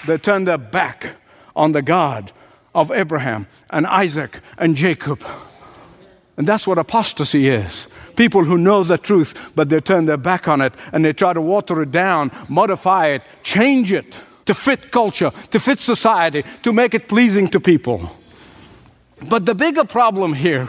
they 0.06 0.18
turned 0.18 0.48
their 0.48 0.58
back 0.58 1.16
on 1.56 1.72
the 1.72 1.82
God 1.82 2.32
of 2.76 2.92
Abraham 2.92 3.48
and 3.70 3.88
Isaac 3.88 4.40
and 4.58 4.76
Jacob. 4.76 5.24
And 6.38 6.48
that's 6.48 6.68
what 6.68 6.78
apostasy 6.78 7.50
is. 7.50 7.88
People 8.16 8.44
who 8.44 8.58
know 8.58 8.84
the 8.84 8.98
truth, 8.98 9.52
but 9.56 9.70
they 9.70 9.82
turn 9.82 10.06
their 10.06 10.18
back 10.18 10.48
on 10.48 10.62
it 10.62 10.74
and 10.94 11.04
they 11.04 11.14
try 11.14 11.34
to 11.34 11.42
water 11.42 11.82
it 11.82 11.92
down, 11.92 12.32
modify 12.48 13.08
it, 13.08 13.24
change 13.44 13.92
it 13.92 14.24
to 14.46 14.54
fit 14.54 14.92
culture, 14.92 15.32
to 15.52 15.60
fit 15.60 15.80
society, 15.80 16.44
to 16.64 16.72
make 16.72 16.94
it 16.94 17.08
pleasing 17.08 17.48
to 17.50 17.60
people. 17.60 18.10
But 19.30 19.46
the 19.46 19.56
bigger 19.56 19.84
problem 19.84 20.34
here 20.34 20.68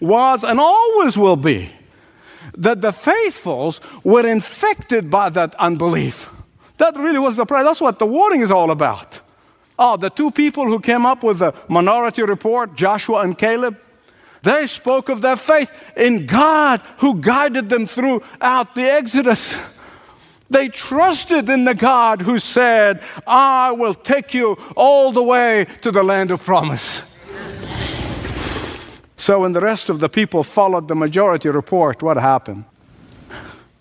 was 0.00 0.44
and 0.44 0.58
always 0.58 1.18
will 1.18 1.36
be 1.36 1.70
that 2.56 2.80
the 2.80 2.92
faithfuls 2.92 3.80
were 4.02 4.26
infected 4.26 5.10
by 5.10 5.28
that 5.28 5.54
unbelief. 5.56 6.32
That 6.78 6.96
really 6.96 7.18
was 7.18 7.36
the 7.36 7.44
problem. 7.44 7.66
That's 7.66 7.80
what 7.80 7.98
the 7.98 8.06
warning 8.06 8.40
is 8.40 8.50
all 8.50 8.70
about. 8.70 9.20
Oh, 9.78 9.96
the 9.98 10.08
two 10.08 10.30
people 10.30 10.66
who 10.66 10.80
came 10.80 11.04
up 11.04 11.22
with 11.22 11.40
the 11.40 11.52
minority 11.68 12.22
report, 12.22 12.76
Joshua 12.76 13.20
and 13.20 13.36
Caleb, 13.36 13.76
they 14.42 14.66
spoke 14.66 15.08
of 15.08 15.20
their 15.20 15.36
faith 15.36 15.72
in 15.96 16.26
God 16.26 16.80
who 16.98 17.20
guided 17.20 17.68
them 17.68 17.86
throughout 17.86 18.74
the 18.74 18.82
Exodus. 18.82 19.76
They 20.48 20.68
trusted 20.68 21.48
in 21.48 21.64
the 21.64 21.74
God 21.74 22.22
who 22.22 22.38
said, 22.38 23.02
I 23.26 23.72
will 23.72 23.94
take 23.94 24.32
you 24.32 24.56
all 24.76 25.10
the 25.10 25.22
way 25.22 25.66
to 25.82 25.90
the 25.90 26.02
land 26.02 26.30
of 26.30 26.44
promise. 26.44 27.12
So, 29.16 29.40
when 29.40 29.52
the 29.52 29.60
rest 29.60 29.88
of 29.88 29.98
the 29.98 30.08
people 30.08 30.44
followed 30.44 30.88
the 30.88 30.94
majority 30.94 31.48
report, 31.48 32.02
what 32.02 32.16
happened? 32.16 32.64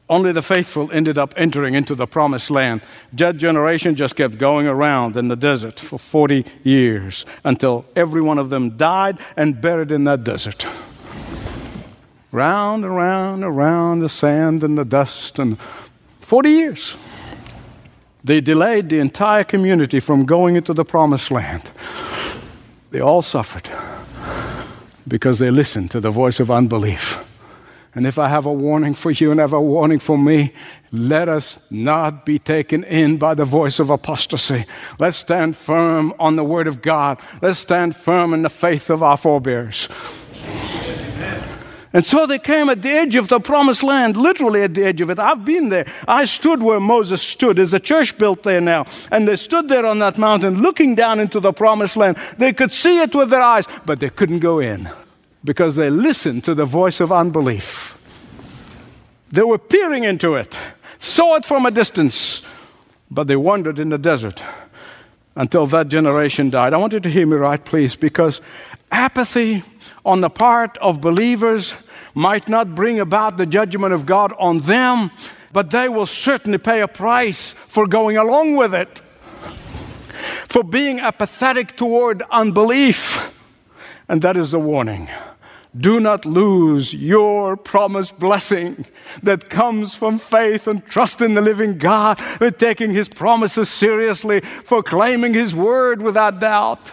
Only 0.08 0.32
the 0.32 0.44
faithful 0.44 0.92
ended 0.92 1.18
up 1.18 1.34
entering 1.36 1.74
into 1.74 1.96
the 1.96 2.06
promised 2.06 2.52
land. 2.52 2.82
That 3.14 3.38
generation 3.38 3.96
just 3.96 4.16
kept 4.16 4.38
going 4.38 4.68
around 4.68 5.18
in 5.18 5.30
the 5.30 5.36
desert 5.36 5.80
for 5.80 5.98
40 5.98 6.46
years 6.64 7.26
until 7.44 7.86
every 7.96 8.22
one 8.22 8.38
of 8.38 8.50
them 8.50 8.78
died 8.78 9.18
and 9.36 9.60
buried 9.60 9.92
in 9.92 10.04
that 10.04 10.24
desert. 10.24 10.68
Round 12.32 12.86
and 12.86 12.96
round 12.96 13.44
and 13.44 13.58
round 13.58 14.04
the 14.04 14.10
sand 14.10 14.64
and 14.64 14.78
the 14.78 14.86
dust, 14.86 15.40
and 15.40 15.58
40 16.22 16.50
years. 16.50 16.98
They 18.24 18.42
delayed 18.42 18.90
the 18.90 19.00
entire 19.00 19.44
community 19.44 20.00
from 20.00 20.26
going 20.26 20.56
into 20.56 20.74
the 20.74 20.86
promised 20.86 21.32
land. 21.32 21.72
They 22.92 23.00
all 23.00 23.22
suffered 23.22 23.70
because 25.08 25.40
they 25.40 25.50
listened 25.50 25.92
to 25.92 26.00
the 26.00 26.12
voice 26.12 26.40
of 26.40 26.52
unbelief. 26.52 27.35
And 27.96 28.06
if 28.06 28.20
I 28.20 28.28
have 28.28 28.46
a 28.46 28.52
warning 28.52 28.94
for 28.94 29.10
you 29.10 29.32
and 29.32 29.40
have 29.40 29.54
a 29.54 29.62
warning 29.62 30.00
for 30.00 30.18
me, 30.18 30.52
let 30.92 31.30
us 31.30 31.72
not 31.72 32.26
be 32.26 32.38
taken 32.38 32.84
in 32.84 33.18
by 33.18 33.34
the 33.34 33.46
voice 33.46 33.80
of 33.80 33.90
apostasy. 33.90 34.66
Let's 35.00 35.16
stand 35.16 35.56
firm 35.56 36.14
on 36.20 36.36
the 36.36 36.44
word 36.44 36.68
of 36.68 36.82
God. 36.82 37.20
Let's 37.42 37.60
stand 37.60 37.96
firm 37.96 38.34
in 38.34 38.42
the 38.42 38.50
faith 38.50 38.90
of 38.90 39.02
our 39.02 39.16
forebears. 39.16 39.88
And 41.94 42.06
so 42.06 42.26
they 42.26 42.40
came 42.40 42.70
at 42.70 42.82
the 42.82 42.90
edge 42.90 43.16
of 43.16 43.30
the 43.30 43.40
promised 43.40 43.82
land, 43.82 44.18
literally 44.18 44.64
at 44.64 44.74
the 44.74 44.84
edge 44.84 45.00
of 45.00 45.10
it. 45.10 45.18
I've 45.18 45.46
been 45.46 45.70
there. 45.70 45.86
I 46.06 46.26
stood 46.26 46.62
where 46.62 46.82
Moses 46.82 47.22
stood. 47.22 47.56
There's 47.56 47.74
a 47.74 47.80
church 47.80 48.18
built 48.18 48.44
there 48.44 48.60
now. 48.60 48.86
And 49.10 49.26
they 49.26 49.38
stood 49.38 49.70
there 49.70 49.86
on 49.86 50.00
that 50.00 50.18
mountain 50.18 50.62
looking 50.62 50.96
down 50.96 51.22
into 51.22 51.40
the 51.40 51.54
promised 51.54 51.96
land. 51.96 52.18
They 52.38 52.52
could 52.52 52.74
see 52.74 53.00
it 53.00 53.16
with 53.16 53.30
their 53.30 53.42
eyes, 53.42 53.66
but 53.86 54.02
they 54.02 54.10
couldn't 54.10 54.40
go 54.40 54.60
in 54.60 54.90
because 55.46 55.76
they 55.76 55.90
listened 55.90 56.44
to 56.44 56.56
the 56.56 56.66
voice 56.66 57.00
of 57.00 57.12
unbelief. 57.12 58.02
They 59.32 59.44
were 59.44 59.60
peering 59.60 60.04
into 60.04 60.34
it, 60.34 60.60
saw 60.98 61.36
it 61.36 61.46
from 61.46 61.66
a 61.66 61.72
distance, 61.72 62.48
but 63.12 63.28
they 63.28 63.36
wandered 63.36 63.80
in 63.80 63.90
the 63.90 63.98
desert 63.98 64.44
until 65.36 65.68
that 65.68 65.88
generation 65.88 66.50
died. 66.50 66.74
I 66.74 66.78
want 66.78 66.94
you 66.94 67.00
to 67.00 67.10
hear 67.10 67.28
me 67.28 67.36
right, 67.36 67.64
please, 67.64 67.96
because 67.96 68.42
apathy 68.92 69.64
on 70.04 70.22
the 70.22 70.30
part 70.30 70.78
of 70.80 71.00
believers 71.00 71.88
might 72.16 72.50
not 72.50 72.74
bring 72.74 73.00
about 73.00 73.38
the 73.38 73.46
judgment 73.46 73.94
of 73.94 74.06
God 74.06 74.34
on 74.40 74.60
them, 74.60 75.12
but 75.54 75.70
they 75.72 75.90
will 75.90 76.06
certainly 76.06 76.58
pay 76.58 76.82
a 76.82 76.88
price 76.88 77.54
for 77.54 77.86
going 77.86 78.18
along 78.18 78.56
with 78.56 78.74
it, 78.74 79.00
for 80.50 80.64
being 80.64 81.00
apathetic 81.00 81.76
toward 81.76 82.24
unbelief. 82.32 83.32
And 84.08 84.22
that 84.22 84.38
is 84.38 84.52
the 84.52 84.60
warning. 84.60 85.10
Do 85.78 86.00
not 86.00 86.26
lose 86.26 86.94
your 86.94 87.58
promised 87.58 88.18
blessing 88.18 88.86
that 89.24 89.50
comes 89.50 89.94
from 89.94 90.18
faith 90.18 90.68
and 90.68 90.86
trust 90.86 91.22
in 91.22 91.34
the 91.34 91.42
living 91.42 91.78
God, 91.78 92.20
with 92.40 92.58
taking 92.58 92.92
His 92.92 93.10
promises 93.10 93.70
seriously, 93.70 94.40
for 94.40 94.82
claiming 94.82 95.34
His 95.34 95.54
word 95.54 96.02
without 96.02 96.40
doubt. 96.40 96.90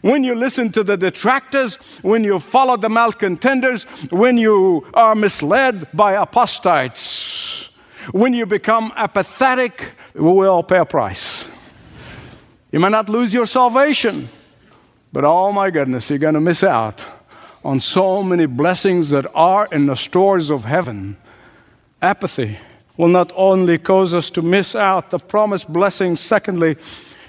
When 0.00 0.24
you 0.24 0.34
listen 0.34 0.72
to 0.72 0.82
the 0.82 0.96
detractors, 0.96 1.76
when 2.02 2.24
you 2.24 2.40
follow 2.40 2.76
the 2.76 2.88
malcontenders, 2.88 4.10
when 4.10 4.36
you 4.36 4.84
are 4.92 5.14
misled 5.14 5.86
by 5.94 6.14
apostates, 6.14 7.70
when 8.10 8.34
you 8.34 8.46
become 8.46 8.92
apathetic, 8.96 9.92
we 10.14 10.22
will 10.22 10.50
all 10.50 10.64
pay 10.64 10.78
a 10.78 10.84
price. 10.84 11.50
You 12.72 12.80
may 12.80 12.88
not 12.88 13.08
lose 13.08 13.32
your 13.32 13.46
salvation, 13.46 14.28
but 15.12 15.24
oh 15.24 15.52
my 15.52 15.70
goodness, 15.70 16.10
you're 16.10 16.18
going 16.18 16.34
to 16.34 16.40
miss 16.40 16.64
out 16.64 17.06
on 17.64 17.80
so 17.80 18.22
many 18.22 18.46
blessings 18.46 19.10
that 19.10 19.26
are 19.34 19.66
in 19.72 19.86
the 19.86 19.96
stores 19.96 20.50
of 20.50 20.64
heaven. 20.64 21.16
Apathy 22.02 22.58
will 22.96 23.08
not 23.08 23.32
only 23.34 23.78
cause 23.78 24.14
us 24.14 24.30
to 24.30 24.42
miss 24.42 24.76
out 24.76 25.10
the 25.10 25.18
promised 25.18 25.72
blessings, 25.72 26.20
secondly, 26.20 26.76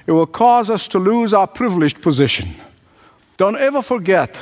it 0.05 0.11
will 0.11 0.27
cause 0.27 0.69
us 0.69 0.87
to 0.89 0.99
lose 0.99 1.33
our 1.33 1.47
privileged 1.47 2.01
position. 2.01 2.49
Don't 3.37 3.57
ever 3.57 3.81
forget 3.81 4.37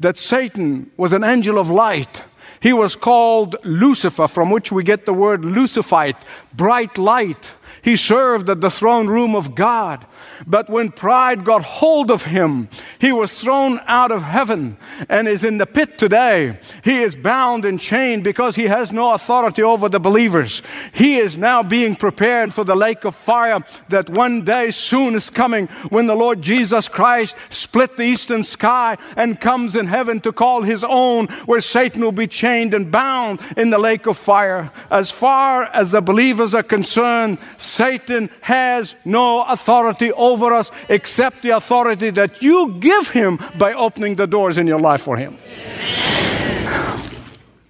that 0.00 0.18
Satan 0.18 0.90
was 0.96 1.12
an 1.12 1.24
angel 1.24 1.58
of 1.58 1.70
light. 1.70 2.24
He 2.60 2.72
was 2.72 2.96
called 2.96 3.56
Lucifer, 3.64 4.28
from 4.28 4.50
which 4.50 4.70
we 4.70 4.84
get 4.84 5.06
the 5.06 5.14
word 5.14 5.42
Lucifite, 5.42 6.22
bright 6.54 6.98
light. 6.98 7.54
He 7.82 7.96
served 7.96 8.48
at 8.50 8.60
the 8.60 8.70
throne 8.70 9.06
room 9.06 9.34
of 9.34 9.54
God. 9.54 10.06
But 10.46 10.68
when 10.68 10.90
pride 10.90 11.44
got 11.44 11.62
hold 11.62 12.10
of 12.10 12.24
him, 12.24 12.68
he 12.98 13.12
was 13.12 13.40
thrown 13.40 13.78
out 13.86 14.10
of 14.10 14.22
heaven 14.22 14.76
and 15.08 15.26
is 15.26 15.44
in 15.44 15.58
the 15.58 15.66
pit 15.66 15.98
today. 15.98 16.58
He 16.84 17.02
is 17.02 17.16
bound 17.16 17.64
and 17.64 17.80
chained 17.80 18.24
because 18.24 18.56
he 18.56 18.64
has 18.64 18.92
no 18.92 19.12
authority 19.12 19.62
over 19.62 19.88
the 19.88 20.00
believers. 20.00 20.62
He 20.92 21.18
is 21.18 21.36
now 21.36 21.62
being 21.62 21.96
prepared 21.96 22.52
for 22.52 22.64
the 22.64 22.76
lake 22.76 23.04
of 23.04 23.14
fire 23.14 23.60
that 23.88 24.10
one 24.10 24.44
day 24.44 24.70
soon 24.70 25.14
is 25.14 25.30
coming 25.30 25.66
when 25.88 26.06
the 26.06 26.14
Lord 26.14 26.42
Jesus 26.42 26.88
Christ 26.88 27.36
split 27.50 27.96
the 27.96 28.04
eastern 28.04 28.44
sky 28.44 28.96
and 29.16 29.40
comes 29.40 29.76
in 29.76 29.86
heaven 29.86 30.20
to 30.20 30.32
call 30.32 30.62
his 30.62 30.84
own, 30.84 31.26
where 31.46 31.60
Satan 31.60 32.02
will 32.02 32.12
be 32.12 32.26
chained 32.26 32.74
and 32.74 32.90
bound 32.90 33.40
in 33.56 33.70
the 33.70 33.78
lake 33.78 34.06
of 34.06 34.18
fire. 34.18 34.70
As 34.90 35.10
far 35.10 35.64
as 35.64 35.92
the 35.92 36.00
believers 36.00 36.54
are 36.54 36.62
concerned, 36.62 37.38
Satan 37.70 38.28
has 38.40 38.96
no 39.04 39.42
authority 39.44 40.12
over 40.12 40.52
us 40.52 40.72
except 40.88 41.42
the 41.42 41.50
authority 41.50 42.10
that 42.10 42.42
you 42.42 42.76
give 42.80 43.10
him 43.10 43.38
by 43.56 43.72
opening 43.72 44.16
the 44.16 44.26
doors 44.26 44.58
in 44.58 44.66
your 44.66 44.80
life 44.80 45.02
for 45.02 45.16
him. 45.16 45.38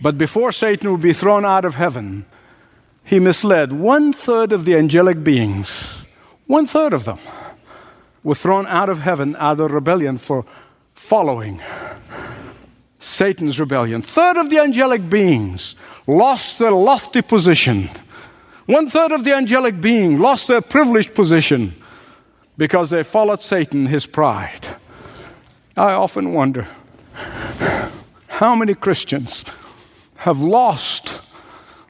But 0.01 0.17
before 0.17 0.53
Satan 0.53 0.91
would 0.91 1.03
be 1.03 1.13
thrown 1.13 1.45
out 1.45 1.67
of 1.67 1.75
heaven, 1.75 2.25
he 3.05 3.21
misled 3.21 3.73
one 3.73 4.13
third 4.13 4.53
of 4.53 4.65
the 4.65 4.77
angelic 4.77 5.23
beings. 5.23 6.07
One 6.47 6.65
third 6.65 6.95
of 6.95 7.05
them 7.05 7.19
were 8.25 8.35
thrown 8.35 8.67
out 8.67 8.89
of 8.89 9.01
heaven 9.01 9.37
out 9.39 9.61
of 9.61 9.73
rebellion 9.73 10.17
for 10.17 10.47
following 10.95 11.61
Satan's 12.99 13.61
rebellion. 13.61 14.01
Third 14.01 14.37
of 14.37 14.49
the 14.49 14.61
angelic 14.61 15.09
beings 15.09 15.75
lost 16.07 16.59
their 16.59 16.73
lofty 16.73 17.23
position. 17.23 17.91
One 18.71 18.89
third 18.89 19.11
of 19.11 19.25
the 19.25 19.35
angelic 19.35 19.81
being 19.81 20.21
lost 20.21 20.47
their 20.47 20.61
privileged 20.61 21.13
position 21.13 21.75
because 22.57 22.91
they 22.91 23.03
followed 23.03 23.43
Satan, 23.43 23.87
his 23.87 24.07
pride. 24.07 24.69
I 25.77 25.95
often 25.95 26.33
wonder 26.33 26.69
how 28.29 28.55
many 28.55 28.75
Christians 28.75 29.45
have 30.19 30.41
lost 30.41 31.21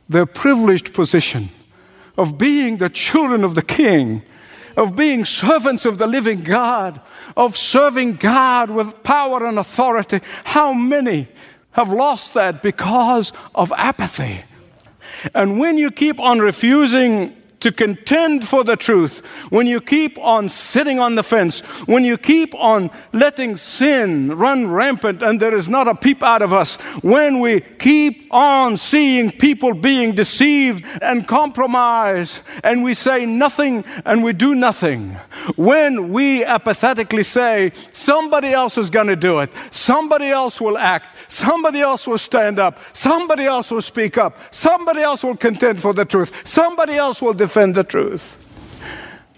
their 0.09 0.25
privileged 0.25 0.95
position 0.95 1.51
of 2.17 2.39
being 2.39 2.79
the 2.79 2.89
children 2.89 3.45
of 3.45 3.55
the 3.55 3.63
King, 3.63 4.23
of 4.75 4.97
being 4.97 5.27
servants 5.27 5.85
of 5.85 5.99
the 5.99 6.07
living 6.07 6.41
God, 6.41 6.99
of 7.37 7.59
serving 7.59 8.15
God 8.15 8.71
with 8.71 9.03
power 9.03 9.45
and 9.45 9.59
authority. 9.59 10.21
How 10.45 10.73
many 10.73 11.29
have 11.73 11.93
lost 11.93 12.33
that 12.33 12.63
because 12.63 13.35
of 13.55 13.71
apathy? 13.77 14.45
And 15.35 15.59
when 15.59 15.79
you 15.79 15.91
keep 15.91 16.21
on 16.21 16.41
refusing 16.41 17.37
to 17.61 17.71
contend 17.71 18.49
for 18.49 18.65
the 18.65 18.77
truth, 18.77 19.25
when 19.51 19.67
you 19.67 19.81
keep 19.81 20.19
on 20.19 20.49
sitting 20.49 20.99
on 20.99 21.15
the 21.15 21.23
fence, 21.23 21.61
when 21.87 22.05
you 22.05 22.17
keep 22.17 22.55
on 22.55 22.91
letting 23.13 23.57
sin 23.57 24.37
run 24.37 24.71
rampant 24.71 25.23
and 25.23 25.39
there 25.39 25.55
is 25.55 25.69
not 25.69 25.87
a 25.87 25.95
peep 25.95 26.23
out 26.23 26.41
of 26.41 26.55
us, 26.55 26.77
when 27.03 27.39
we 27.39 27.61
keep 27.61 28.33
on 28.33 28.79
seeing 28.79 29.31
people 29.31 29.75
being 29.75 30.15
deceived 30.15 30.85
and 31.03 31.29
compromised, 31.29 32.43
and 32.65 32.83
we 32.83 32.95
say 32.95 33.27
nothing 33.27 33.85
and 34.07 34.25
we 34.25 34.33
do 34.33 34.55
nothing, 34.55 35.11
when 35.57 36.11
we 36.13 36.43
apathetically 36.45 37.23
say, 37.23 37.71
somebody 37.93 38.49
else 38.49 38.79
is 38.79 38.89
going 38.89 39.09
to 39.09 39.17
do 39.17 39.41
it, 39.41 39.53
somebody 39.71 40.29
else 40.29 40.63
will 40.63 40.79
act, 40.79 41.31
somebody 41.31 41.81
else 41.81 42.07
will 42.07 42.19
stand 42.19 42.59
up, 42.59 42.81
somebody 42.95 43.45
else 43.45 43.71
will 43.71 43.83
speak 43.83 44.17
up, 44.17 44.39
somebody 44.51 45.03
else 45.03 45.23
will 45.23 45.37
contend 45.37 45.79
for 45.79 45.93
the 45.93 46.07
truth, 46.07 46.49
somebody 46.49 46.95
else 46.95 47.21
will 47.21 47.35
defend 47.35 47.50
defend 47.51 47.75
the 47.75 47.83
truth. 47.83 48.37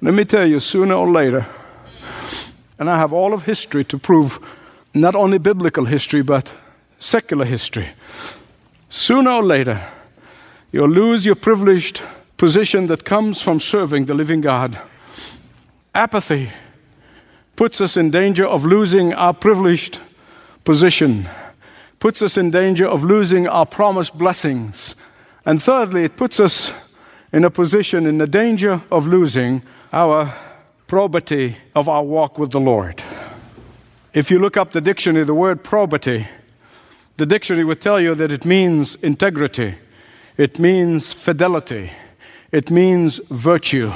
Let 0.02 0.12
me 0.12 0.26
tell 0.26 0.46
you, 0.46 0.60
sooner 0.60 0.94
or 0.94 1.10
later, 1.10 1.46
and 2.78 2.90
I 2.90 2.98
have 2.98 3.14
all 3.14 3.32
of 3.32 3.44
history 3.44 3.84
to 3.84 3.96
prove 3.96 4.38
not 4.92 5.16
only 5.16 5.38
biblical 5.38 5.86
history, 5.86 6.22
but 6.22 6.54
secular 6.98 7.46
history. 7.46 7.88
Sooner 8.90 9.30
or 9.30 9.42
later, 9.42 9.80
you'll 10.72 10.90
lose 10.90 11.24
your 11.24 11.36
privileged 11.36 12.02
position 12.36 12.86
that 12.88 13.06
comes 13.06 13.40
from 13.40 13.60
serving 13.60 14.04
the 14.04 14.14
living 14.14 14.42
God. 14.42 14.78
Apathy 15.94 16.50
puts 17.56 17.80
us 17.80 17.96
in 17.96 18.10
danger 18.10 18.46
of 18.46 18.66
losing 18.66 19.14
our 19.14 19.32
privileged 19.32 20.00
position, 20.64 21.26
puts 21.98 22.20
us 22.20 22.36
in 22.36 22.50
danger 22.50 22.86
of 22.86 23.04
losing 23.04 23.48
our 23.48 23.64
promised 23.64 24.18
blessings. 24.18 24.96
And 25.46 25.62
thirdly, 25.62 26.04
it 26.04 26.18
puts 26.18 26.40
us 26.40 26.72
in 27.32 27.44
a 27.44 27.50
position 27.50 28.06
in 28.06 28.18
the 28.18 28.26
danger 28.26 28.82
of 28.90 29.06
losing 29.06 29.62
our 29.92 30.32
probity 30.86 31.56
of 31.74 31.88
our 31.88 32.02
walk 32.02 32.38
with 32.38 32.50
the 32.50 32.60
Lord. 32.60 33.02
If 34.12 34.30
you 34.30 34.38
look 34.38 34.58
up 34.58 34.72
the 34.72 34.80
dictionary, 34.82 35.24
the 35.24 35.34
word 35.34 35.64
probity, 35.64 36.26
the 37.16 37.24
dictionary 37.24 37.64
would 37.64 37.80
tell 37.80 37.98
you 37.98 38.14
that 38.14 38.30
it 38.30 38.44
means 38.44 38.96
integrity, 38.96 39.76
it 40.36 40.58
means 40.58 41.12
fidelity, 41.12 41.90
it 42.50 42.70
means 42.70 43.20
virtue. 43.30 43.90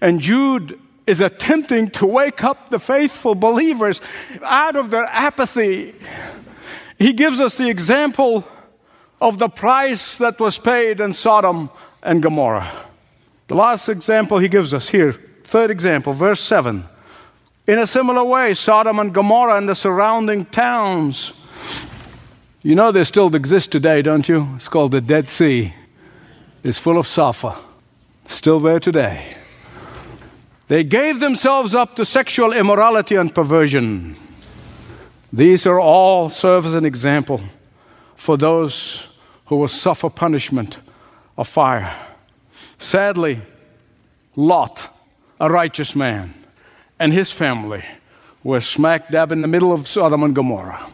And 0.00 0.20
Jude 0.20 0.78
is 1.06 1.20
attempting 1.20 1.90
to 1.90 2.06
wake 2.06 2.42
up 2.42 2.70
the 2.70 2.78
faithful 2.78 3.34
believers 3.34 4.00
out 4.42 4.76
of 4.76 4.90
their 4.90 5.04
apathy. 5.04 5.94
He 6.98 7.12
gives 7.12 7.40
us 7.40 7.58
the 7.58 7.68
example 7.68 8.46
of 9.20 9.38
the 9.38 9.48
price 9.48 10.16
that 10.18 10.40
was 10.40 10.58
paid 10.58 11.00
in 11.00 11.12
Sodom 11.12 11.68
and 12.02 12.22
Gomorrah. 12.22 12.70
The 13.48 13.54
last 13.54 13.88
example 13.88 14.38
he 14.38 14.48
gives 14.48 14.72
us 14.72 14.88
here, 14.88 15.12
third 15.44 15.70
example, 15.70 16.12
verse 16.12 16.40
7. 16.40 16.84
In 17.66 17.78
a 17.78 17.86
similar 17.86 18.24
way, 18.24 18.54
Sodom 18.54 18.98
and 18.98 19.14
Gomorrah 19.14 19.56
and 19.56 19.68
the 19.68 19.74
surrounding 19.74 20.44
towns. 20.46 21.38
You 22.62 22.74
know 22.74 22.90
they 22.90 23.04
still 23.04 23.34
exist 23.34 23.70
today, 23.70 24.02
don't 24.02 24.28
you? 24.28 24.48
It's 24.56 24.68
called 24.68 24.92
the 24.92 25.00
Dead 25.00 25.28
Sea. 25.28 25.74
It's 26.64 26.78
full 26.78 26.98
of 26.98 27.06
sulfur. 27.06 27.56
Still 28.26 28.60
there 28.60 28.80
today. 28.80 29.36
They 30.68 30.84
gave 30.84 31.20
themselves 31.20 31.74
up 31.74 31.96
to 31.96 32.04
sexual 32.04 32.52
immorality 32.52 33.16
and 33.16 33.34
perversion. 33.34 34.16
These 35.32 35.66
are 35.66 35.80
all 35.80 36.30
serve 36.30 36.66
as 36.66 36.74
an 36.74 36.84
example 36.84 37.40
for 38.14 38.36
those 38.36 39.18
who 39.46 39.56
will 39.56 39.68
suffer 39.68 40.08
punishment 40.08 40.78
of 41.36 41.48
fire. 41.48 41.94
Sadly, 42.78 43.40
Lot, 44.36 44.88
a 45.40 45.50
righteous 45.50 45.94
man, 45.94 46.34
and 46.98 47.12
his 47.12 47.30
family 47.30 47.84
were 48.42 48.60
smack 48.60 49.08
dab 49.10 49.32
in 49.32 49.42
the 49.42 49.48
middle 49.48 49.72
of 49.72 49.86
Sodom 49.86 50.22
and 50.22 50.34
Gomorrah. 50.34 50.86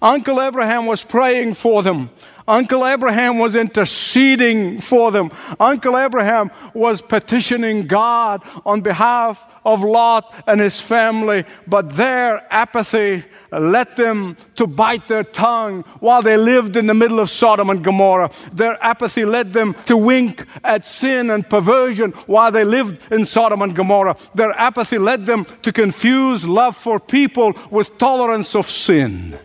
Uncle 0.00 0.40
Abraham 0.40 0.86
was 0.86 1.02
praying 1.02 1.54
for 1.54 1.82
them 1.82 2.10
Uncle 2.48 2.86
Abraham 2.86 3.38
was 3.38 3.54
interceding 3.54 4.78
for 4.78 5.12
them. 5.12 5.30
Uncle 5.60 5.98
Abraham 5.98 6.50
was 6.72 7.02
petitioning 7.02 7.86
God 7.86 8.42
on 8.64 8.80
behalf 8.80 9.46
of 9.66 9.84
Lot 9.84 10.34
and 10.46 10.58
his 10.58 10.80
family, 10.80 11.44
but 11.66 11.90
their 11.90 12.46
apathy 12.50 13.22
led 13.52 13.94
them 13.96 14.36
to 14.56 14.66
bite 14.66 15.08
their 15.08 15.24
tongue 15.24 15.82
while 16.00 16.22
they 16.22 16.38
lived 16.38 16.78
in 16.78 16.86
the 16.86 16.94
middle 16.94 17.20
of 17.20 17.28
Sodom 17.28 17.68
and 17.68 17.84
Gomorrah. 17.84 18.30
Their 18.52 18.82
apathy 18.82 19.26
led 19.26 19.52
them 19.52 19.74
to 19.84 19.98
wink 19.98 20.46
at 20.64 20.86
sin 20.86 21.28
and 21.28 21.48
perversion 21.48 22.12
while 22.26 22.50
they 22.50 22.64
lived 22.64 23.12
in 23.12 23.26
Sodom 23.26 23.60
and 23.60 23.76
Gomorrah. 23.76 24.16
Their 24.34 24.52
apathy 24.52 24.96
led 24.96 25.26
them 25.26 25.44
to 25.60 25.70
confuse 25.70 26.48
love 26.48 26.76
for 26.78 26.98
people 26.98 27.52
with 27.70 27.98
tolerance 27.98 28.56
of 28.56 28.64
sin. 28.64 29.38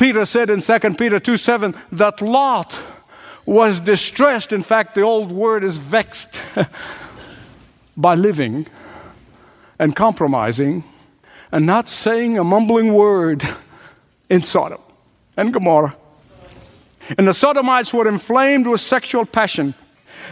Peter 0.00 0.24
said 0.24 0.48
in 0.48 0.60
2 0.60 0.78
Peter 0.94 1.20
2 1.20 1.36
7 1.36 1.74
that 1.92 2.22
Lot 2.22 2.80
was 3.44 3.80
distressed. 3.80 4.50
In 4.50 4.62
fact, 4.62 4.94
the 4.94 5.02
old 5.02 5.30
word 5.30 5.62
is 5.62 5.76
vexed 5.76 6.40
by 7.98 8.14
living 8.14 8.66
and 9.78 9.94
compromising 9.94 10.84
and 11.52 11.66
not 11.66 11.86
saying 11.86 12.38
a 12.38 12.44
mumbling 12.44 12.94
word 12.94 13.44
in 14.30 14.40
Sodom 14.40 14.80
and 15.36 15.52
Gomorrah. 15.52 15.94
And 17.18 17.28
the 17.28 17.34
Sodomites 17.34 17.92
were 17.92 18.08
inflamed 18.08 18.66
with 18.66 18.80
sexual 18.80 19.26
passion 19.26 19.74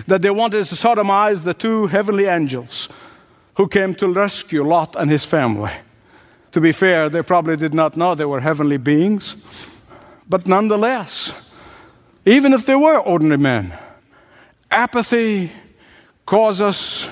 that 0.07 0.23
they 0.23 0.31
wanted 0.31 0.65
to 0.65 0.75
sodomize 0.77 1.45
the 1.45 1.53
two 1.53 1.89
heavenly 1.89 2.25
angels 2.25 2.89
who 3.57 3.69
came 3.69 3.95
to 3.97 4.11
rescue 4.11 4.67
Lot 4.67 4.97
and 4.97 5.11
his 5.11 5.27
family. 5.27 5.73
To 6.53 6.61
be 6.61 6.73
fair, 6.73 7.09
they 7.09 7.23
probably 7.23 7.57
did 7.57 7.75
not 7.75 7.97
know 7.97 8.15
they 8.15 8.25
were 8.25 8.41
heavenly 8.41 8.79
beings. 8.79 9.37
But 10.29 10.47
nonetheless, 10.47 11.55
even 12.25 12.53
if 12.53 12.67
they 12.67 12.77
were 12.77 12.99
ordinary 12.99 13.39
men, 13.39 13.79
apathy 14.71 15.51
causes 16.27 17.09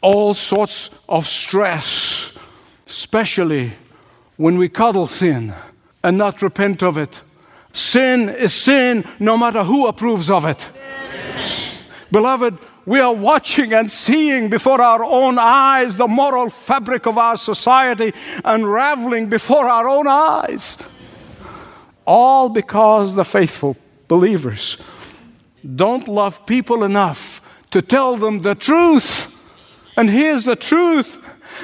all 0.00 0.34
sorts 0.34 0.90
of 1.08 1.26
stress, 1.26 2.38
especially 2.86 3.72
when 4.36 4.58
we 4.58 4.68
cuddle 4.68 5.06
sin 5.06 5.54
and 6.02 6.18
not 6.18 6.42
repent 6.42 6.82
of 6.82 6.98
it. 6.98 7.22
Sin 7.72 8.28
is 8.28 8.52
sin 8.52 9.04
no 9.18 9.36
matter 9.36 9.64
who 9.64 9.86
approves 9.86 10.30
of 10.30 10.44
it. 10.44 10.68
Beloved, 12.14 12.56
we 12.86 13.00
are 13.00 13.12
watching 13.12 13.72
and 13.72 13.90
seeing 13.90 14.48
before 14.48 14.80
our 14.80 15.02
own 15.02 15.36
eyes 15.36 15.96
the 15.96 16.06
moral 16.06 16.48
fabric 16.48 17.06
of 17.06 17.18
our 17.18 17.36
society 17.36 18.12
unraveling 18.44 19.28
before 19.28 19.66
our 19.66 19.88
own 19.88 20.06
eyes. 20.06 20.96
All 22.06 22.50
because 22.50 23.16
the 23.16 23.24
faithful 23.24 23.76
believers 24.06 24.78
don't 25.74 26.06
love 26.06 26.46
people 26.46 26.84
enough 26.84 27.40
to 27.72 27.82
tell 27.82 28.14
them 28.14 28.42
the 28.42 28.54
truth. 28.54 29.52
And 29.96 30.08
here's 30.08 30.44
the 30.44 30.54
truth 30.54 31.18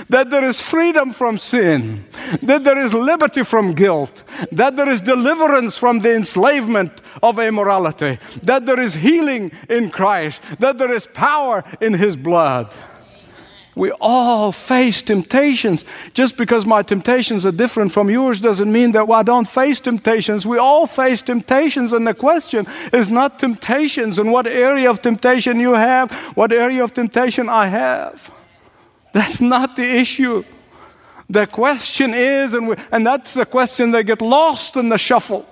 that 0.08 0.30
there 0.30 0.44
is 0.44 0.60
freedom 0.60 1.10
from 1.10 1.38
sin, 1.38 2.04
that 2.42 2.64
there 2.64 2.78
is 2.78 2.94
liberty 2.94 3.42
from 3.42 3.74
guilt, 3.74 4.24
that 4.52 4.76
there 4.76 4.88
is 4.88 5.00
deliverance 5.00 5.78
from 5.78 6.00
the 6.00 6.14
enslavement 6.14 6.92
of 7.22 7.38
immorality, 7.38 8.18
that 8.42 8.66
there 8.66 8.80
is 8.80 8.94
healing 8.94 9.52
in 9.68 9.90
Christ, 9.90 10.42
that 10.58 10.78
there 10.78 10.92
is 10.92 11.06
power 11.06 11.64
in 11.80 11.94
His 11.94 12.16
blood. 12.16 12.72
We 13.76 13.92
all 13.92 14.52
face 14.52 15.00
temptations. 15.00 15.84
Just 16.12 16.36
because 16.36 16.66
my 16.66 16.82
temptations 16.82 17.46
are 17.46 17.52
different 17.52 17.92
from 17.92 18.10
yours 18.10 18.40
doesn't 18.40 18.70
mean 18.70 18.92
that 18.92 19.08
I 19.08 19.22
don't 19.22 19.48
face 19.48 19.80
temptations. 19.80 20.44
We 20.44 20.58
all 20.58 20.86
face 20.86 21.22
temptations, 21.22 21.92
and 21.92 22.06
the 22.06 22.14
question 22.14 22.66
is 22.92 23.10
not 23.10 23.38
temptations 23.38 24.18
and 24.18 24.32
what 24.32 24.46
area 24.46 24.90
of 24.90 25.00
temptation 25.00 25.60
you 25.60 25.74
have, 25.74 26.12
what 26.36 26.52
area 26.52 26.82
of 26.82 26.92
temptation 26.92 27.48
I 27.48 27.66
have. 27.66 28.30
That's 29.12 29.40
not 29.40 29.76
the 29.76 29.96
issue. 29.96 30.44
The 31.28 31.46
question 31.46 32.12
is, 32.12 32.54
and, 32.54 32.68
we, 32.68 32.76
and 32.90 33.06
that's 33.06 33.34
the 33.34 33.46
question 33.46 33.92
that 33.92 34.04
get 34.04 34.20
lost 34.20 34.76
in 34.76 34.88
the 34.88 34.98
shuffle. 34.98 35.46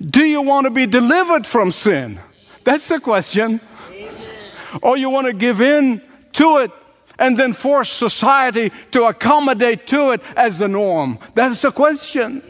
Do 0.00 0.24
you 0.24 0.42
want 0.42 0.64
to 0.66 0.70
be 0.70 0.86
delivered 0.86 1.46
from 1.46 1.70
sin? 1.70 2.18
That's 2.64 2.88
the 2.88 3.00
question. 3.00 3.60
Amen. 3.90 4.14
Or 4.82 4.96
you 4.96 5.10
want 5.10 5.26
to 5.26 5.32
give 5.32 5.60
in 5.60 6.00
to 6.32 6.58
it 6.58 6.70
and 7.18 7.36
then 7.36 7.52
force 7.52 7.90
society 7.90 8.70
to 8.92 9.04
accommodate 9.04 9.86
to 9.88 10.12
it 10.12 10.22
as 10.36 10.58
the 10.58 10.68
norm? 10.68 11.18
That's 11.34 11.62
the 11.62 11.70
question. 11.70 12.42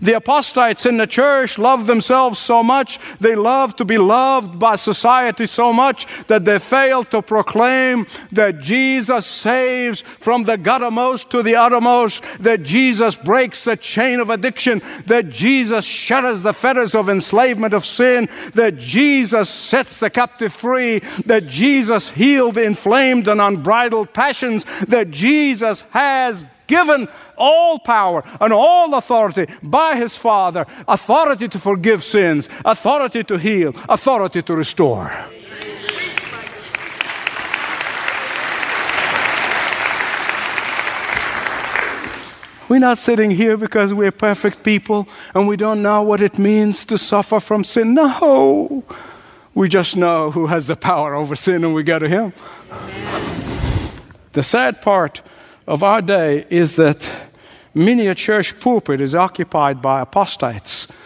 The 0.00 0.16
apostates 0.16 0.86
in 0.86 0.96
the 0.96 1.06
church 1.06 1.58
love 1.58 1.86
themselves 1.86 2.38
so 2.38 2.62
much, 2.62 2.98
they 3.18 3.34
love 3.34 3.76
to 3.76 3.84
be 3.84 3.98
loved 3.98 4.58
by 4.58 4.76
society 4.76 5.46
so 5.46 5.72
much 5.72 6.06
that 6.26 6.44
they 6.44 6.58
fail 6.58 7.04
to 7.04 7.22
proclaim 7.22 8.06
that 8.32 8.60
Jesus 8.60 9.26
saves 9.26 10.00
from 10.00 10.44
the 10.44 10.56
guttermost 10.56 11.30
to 11.30 11.42
the 11.42 11.56
uttermost, 11.56 12.22
that 12.42 12.62
Jesus 12.62 13.16
breaks 13.16 13.64
the 13.64 13.76
chain 13.76 14.20
of 14.20 14.30
addiction, 14.30 14.80
that 15.06 15.28
Jesus 15.28 15.84
shatters 15.84 16.42
the 16.42 16.52
fetters 16.52 16.94
of 16.94 17.08
enslavement 17.08 17.74
of 17.74 17.84
sin, 17.84 18.28
that 18.54 18.78
Jesus 18.78 19.48
sets 19.48 20.00
the 20.00 20.10
captive 20.10 20.52
free, 20.52 21.00
that 21.26 21.46
Jesus 21.46 22.10
healed 22.10 22.54
the 22.54 22.64
inflamed 22.64 23.28
and 23.28 23.40
unbridled 23.40 24.12
passions, 24.12 24.64
that 24.86 25.10
Jesus 25.10 25.82
has 25.92 26.44
given 26.68 27.08
all 27.36 27.78
power 27.80 28.22
and 28.40 28.52
all 28.52 28.94
authority 28.94 29.46
by 29.62 29.96
his 29.96 30.16
Father 30.16 30.64
authority 30.86 31.48
to 31.48 31.58
forgive 31.58 32.04
sins, 32.04 32.48
authority 32.64 33.24
to 33.24 33.36
heal, 33.38 33.74
authority 33.88 34.42
to 34.42 34.54
restore. 34.54 35.10
We're 42.68 42.78
not 42.78 42.98
sitting 42.98 43.30
here 43.30 43.56
because 43.56 43.94
we're 43.94 44.12
perfect 44.12 44.62
people 44.62 45.08
and 45.34 45.48
we 45.48 45.56
don't 45.56 45.82
know 45.82 46.02
what 46.02 46.20
it 46.20 46.38
means 46.38 46.84
to 46.84 46.98
suffer 46.98 47.40
from 47.40 47.64
sin. 47.64 47.94
No. 47.94 48.84
We 49.54 49.68
just 49.68 49.96
know 49.96 50.30
who 50.30 50.48
has 50.48 50.66
the 50.66 50.76
power 50.76 51.14
over 51.14 51.34
sin 51.34 51.64
and 51.64 51.74
we 51.74 51.82
go 51.82 51.98
to 51.98 52.08
Him. 52.08 52.34
The 54.32 54.42
sad 54.42 54.82
part 54.82 55.22
of 55.68 55.82
our 55.82 56.00
day 56.00 56.46
is 56.48 56.76
that 56.76 57.12
many 57.74 58.06
a 58.06 58.14
church 58.14 58.58
pulpit 58.58 59.00
is 59.02 59.14
occupied 59.14 59.82
by 59.82 60.00
apostates. 60.00 60.98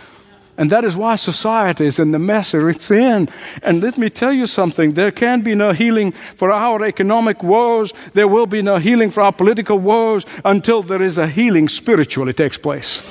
And 0.57 0.71
that 0.71 0.85
is 0.85 0.97
why 0.97 1.17
society 1.17 1.87
is 1.87 1.99
in 1.99 2.13
the 2.13 2.19
mess 2.19 2.55
it's 2.55 2.91
in. 2.91 3.29
And 3.63 3.83
let 3.83 3.99
me 3.99 4.09
tell 4.09 4.33
you 4.33 4.47
something 4.47 4.93
there 4.93 5.11
can 5.11 5.41
be 5.41 5.57
no 5.57 5.73
healing 5.73 6.13
for 6.13 6.53
our 6.53 6.85
economic 6.85 7.43
woes, 7.43 7.93
there 8.13 8.29
will 8.29 8.47
be 8.47 8.63
no 8.63 8.77
healing 8.77 9.11
for 9.11 9.23
our 9.23 9.33
political 9.33 9.79
woes 9.79 10.25
until 10.45 10.83
there 10.83 11.03
is 11.03 11.19
a 11.19 11.27
healing 11.27 11.69
spiritually 11.69 12.33
takes 12.33 12.59
place. 12.59 13.03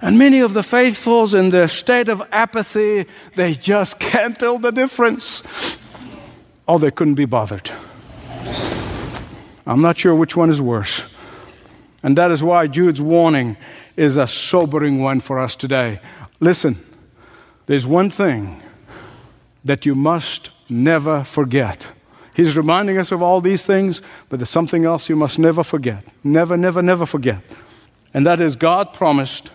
And 0.00 0.18
many 0.18 0.40
of 0.40 0.54
the 0.54 0.62
faithfuls 0.62 1.34
in 1.34 1.50
their 1.50 1.68
state 1.68 2.08
of 2.08 2.22
apathy, 2.32 3.04
they 3.34 3.52
just 3.52 4.00
can't 4.12 4.38
tell 4.38 4.58
the 4.58 4.70
difference. 4.70 5.42
Or 6.66 6.78
they 6.78 6.90
couldn't 6.90 7.16
be 7.16 7.26
bothered. 7.26 7.70
I'm 9.68 9.82
not 9.82 9.98
sure 9.98 10.14
which 10.14 10.34
one 10.34 10.48
is 10.48 10.62
worse. 10.62 11.14
And 12.02 12.16
that 12.16 12.30
is 12.30 12.42
why 12.42 12.66
Jude's 12.68 13.02
warning 13.02 13.58
is 13.96 14.16
a 14.16 14.26
sobering 14.26 15.02
one 15.02 15.20
for 15.20 15.38
us 15.38 15.54
today. 15.54 16.00
Listen, 16.40 16.76
there's 17.66 17.86
one 17.86 18.08
thing 18.08 18.62
that 19.64 19.84
you 19.84 19.94
must 19.94 20.50
never 20.70 21.22
forget. 21.22 21.92
He's 22.34 22.56
reminding 22.56 22.96
us 22.96 23.12
of 23.12 23.20
all 23.20 23.42
these 23.42 23.66
things, 23.66 24.00
but 24.30 24.38
there's 24.38 24.48
something 24.48 24.86
else 24.86 25.10
you 25.10 25.16
must 25.16 25.38
never 25.38 25.62
forget. 25.62 26.14
Never, 26.24 26.56
never, 26.56 26.80
never 26.80 27.04
forget. 27.04 27.42
And 28.14 28.24
that 28.26 28.40
is 28.40 28.56
God 28.56 28.94
promised 28.94 29.50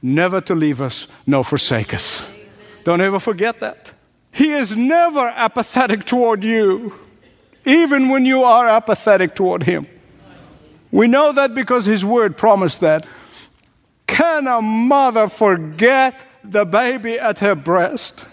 never 0.00 0.40
to 0.42 0.54
leave 0.54 0.80
us 0.80 1.08
nor 1.26 1.42
forsake 1.42 1.92
us. 1.92 2.32
Don't 2.84 3.00
ever 3.00 3.18
forget 3.18 3.58
that. 3.60 3.92
He 4.30 4.52
is 4.52 4.76
never 4.76 5.26
apathetic 5.34 6.04
toward 6.04 6.44
you 6.44 6.92
even 7.66 8.08
when 8.08 8.24
you 8.24 8.44
are 8.44 8.68
apathetic 8.68 9.34
toward 9.34 9.64
Him. 9.64 9.86
We 10.90 11.08
know 11.08 11.32
that 11.32 11.54
because 11.54 11.84
His 11.84 12.04
Word 12.04 12.36
promised 12.36 12.80
that. 12.80 13.06
Can 14.06 14.46
a 14.46 14.62
mother 14.62 15.28
forget 15.28 16.24
the 16.42 16.64
baby 16.64 17.18
at 17.18 17.40
her 17.40 17.54
breast? 17.54 18.24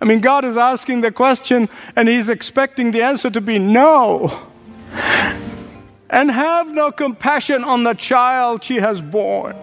I 0.00 0.06
mean, 0.06 0.20
God 0.20 0.44
is 0.44 0.56
asking 0.56 1.02
the 1.02 1.10
question 1.10 1.68
and 1.96 2.08
He's 2.08 2.30
expecting 2.30 2.92
the 2.92 3.02
answer 3.02 3.28
to 3.30 3.40
be 3.40 3.58
no. 3.58 4.46
And 6.08 6.30
have 6.30 6.72
no 6.72 6.90
compassion 6.90 7.62
on 7.62 7.84
the 7.84 7.94
child 7.94 8.64
she 8.64 8.76
has 8.76 9.00
born. 9.00 9.54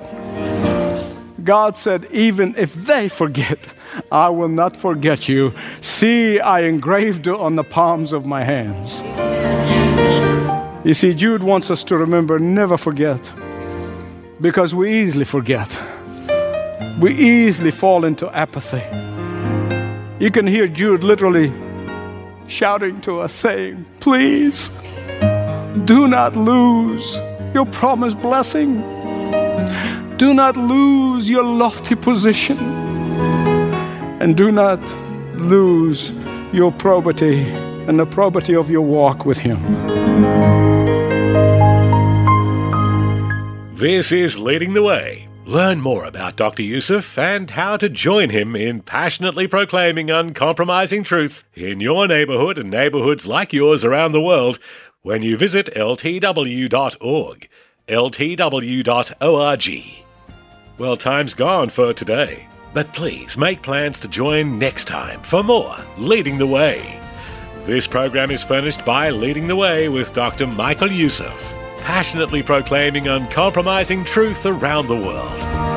God 1.47 1.77
said, 1.77 2.05
even 2.11 2.55
if 2.57 2.73
they 2.73 3.07
forget, 3.07 3.73
I 4.11 4.27
will 4.27 4.49
not 4.49 4.75
forget 4.75 5.29
you. 5.29 5.53
See, 5.79 6.41
I 6.41 6.63
engraved 6.63 7.25
it 7.25 7.35
on 7.35 7.55
the 7.55 7.63
palms 7.63 8.11
of 8.11 8.25
my 8.25 8.43
hands. 8.43 9.01
You 10.85 10.93
see, 10.93 11.13
Jude 11.13 11.41
wants 11.41 11.71
us 11.71 11.85
to 11.85 11.97
remember 11.97 12.37
never 12.37 12.75
forget 12.75 13.31
because 14.41 14.75
we 14.75 15.01
easily 15.01 15.23
forget. 15.23 15.81
We 16.99 17.15
easily 17.15 17.71
fall 17.71 18.03
into 18.03 18.29
apathy. 18.35 18.83
You 20.19 20.31
can 20.31 20.45
hear 20.45 20.67
Jude 20.67 21.01
literally 21.01 21.53
shouting 22.47 22.99
to 23.01 23.21
us, 23.21 23.31
saying, 23.31 23.85
Please 24.01 24.83
do 25.85 26.09
not 26.09 26.35
lose 26.35 27.17
your 27.53 27.65
promised 27.67 28.21
blessing. 28.21 28.96
Do 30.17 30.33
not 30.33 30.57
lose 30.57 31.29
your 31.29 31.43
lofty 31.43 31.95
position. 31.95 32.57
And 34.19 34.35
do 34.35 34.51
not 34.51 34.81
lose 35.35 36.11
your 36.51 36.71
probity 36.71 37.43
and 37.87 37.99
the 37.99 38.05
probity 38.07 38.55
of 38.55 38.71
your 38.71 38.81
walk 38.81 39.25
with 39.27 39.37
Him. 39.37 39.59
This 43.75 44.11
is 44.11 44.39
Leading 44.39 44.73
the 44.73 44.81
Way. 44.81 45.27
Learn 45.45 45.81
more 45.81 46.03
about 46.03 46.35
Dr. 46.35 46.63
Youssef 46.63 47.15
and 47.15 47.51
how 47.51 47.77
to 47.77 47.87
join 47.87 48.31
him 48.31 48.55
in 48.55 48.81
passionately 48.81 49.47
proclaiming 49.47 50.09
uncompromising 50.09 51.03
truth 51.03 51.43
in 51.53 51.79
your 51.79 52.07
neighborhood 52.07 52.57
and 52.57 52.71
neighborhoods 52.71 53.27
like 53.27 53.53
yours 53.53 53.85
around 53.85 54.13
the 54.13 54.19
world 54.19 54.57
when 55.03 55.21
you 55.21 55.37
visit 55.37 55.69
ltw.org. 55.75 57.49
ltw.org. 57.87 58.87
Well, 60.77 60.95
time's 60.95 61.33
gone 61.33 61.69
for 61.69 61.91
today. 61.91 62.47
But 62.71 62.93
please 62.93 63.35
make 63.35 63.63
plans 63.63 63.99
to 64.01 64.07
join 64.07 64.59
next 64.59 64.85
time 64.85 65.23
for 65.23 65.41
more 65.41 65.75
Leading 65.97 66.37
the 66.37 66.45
Way. 66.45 66.99
This 67.65 67.87
program 67.87 68.29
is 68.29 68.43
furnished 68.43 68.85
by 68.85 69.09
Leading 69.09 69.47
the 69.47 69.55
Way 69.55 69.89
with 69.89 70.13
Dr. 70.13 70.45
Michael 70.45 70.91
Youssef, 70.91 71.33
passionately 71.79 72.43
proclaiming 72.43 73.07
uncompromising 73.07 74.05
truth 74.05 74.45
around 74.45 74.85
the 74.85 74.95
world. 74.95 75.76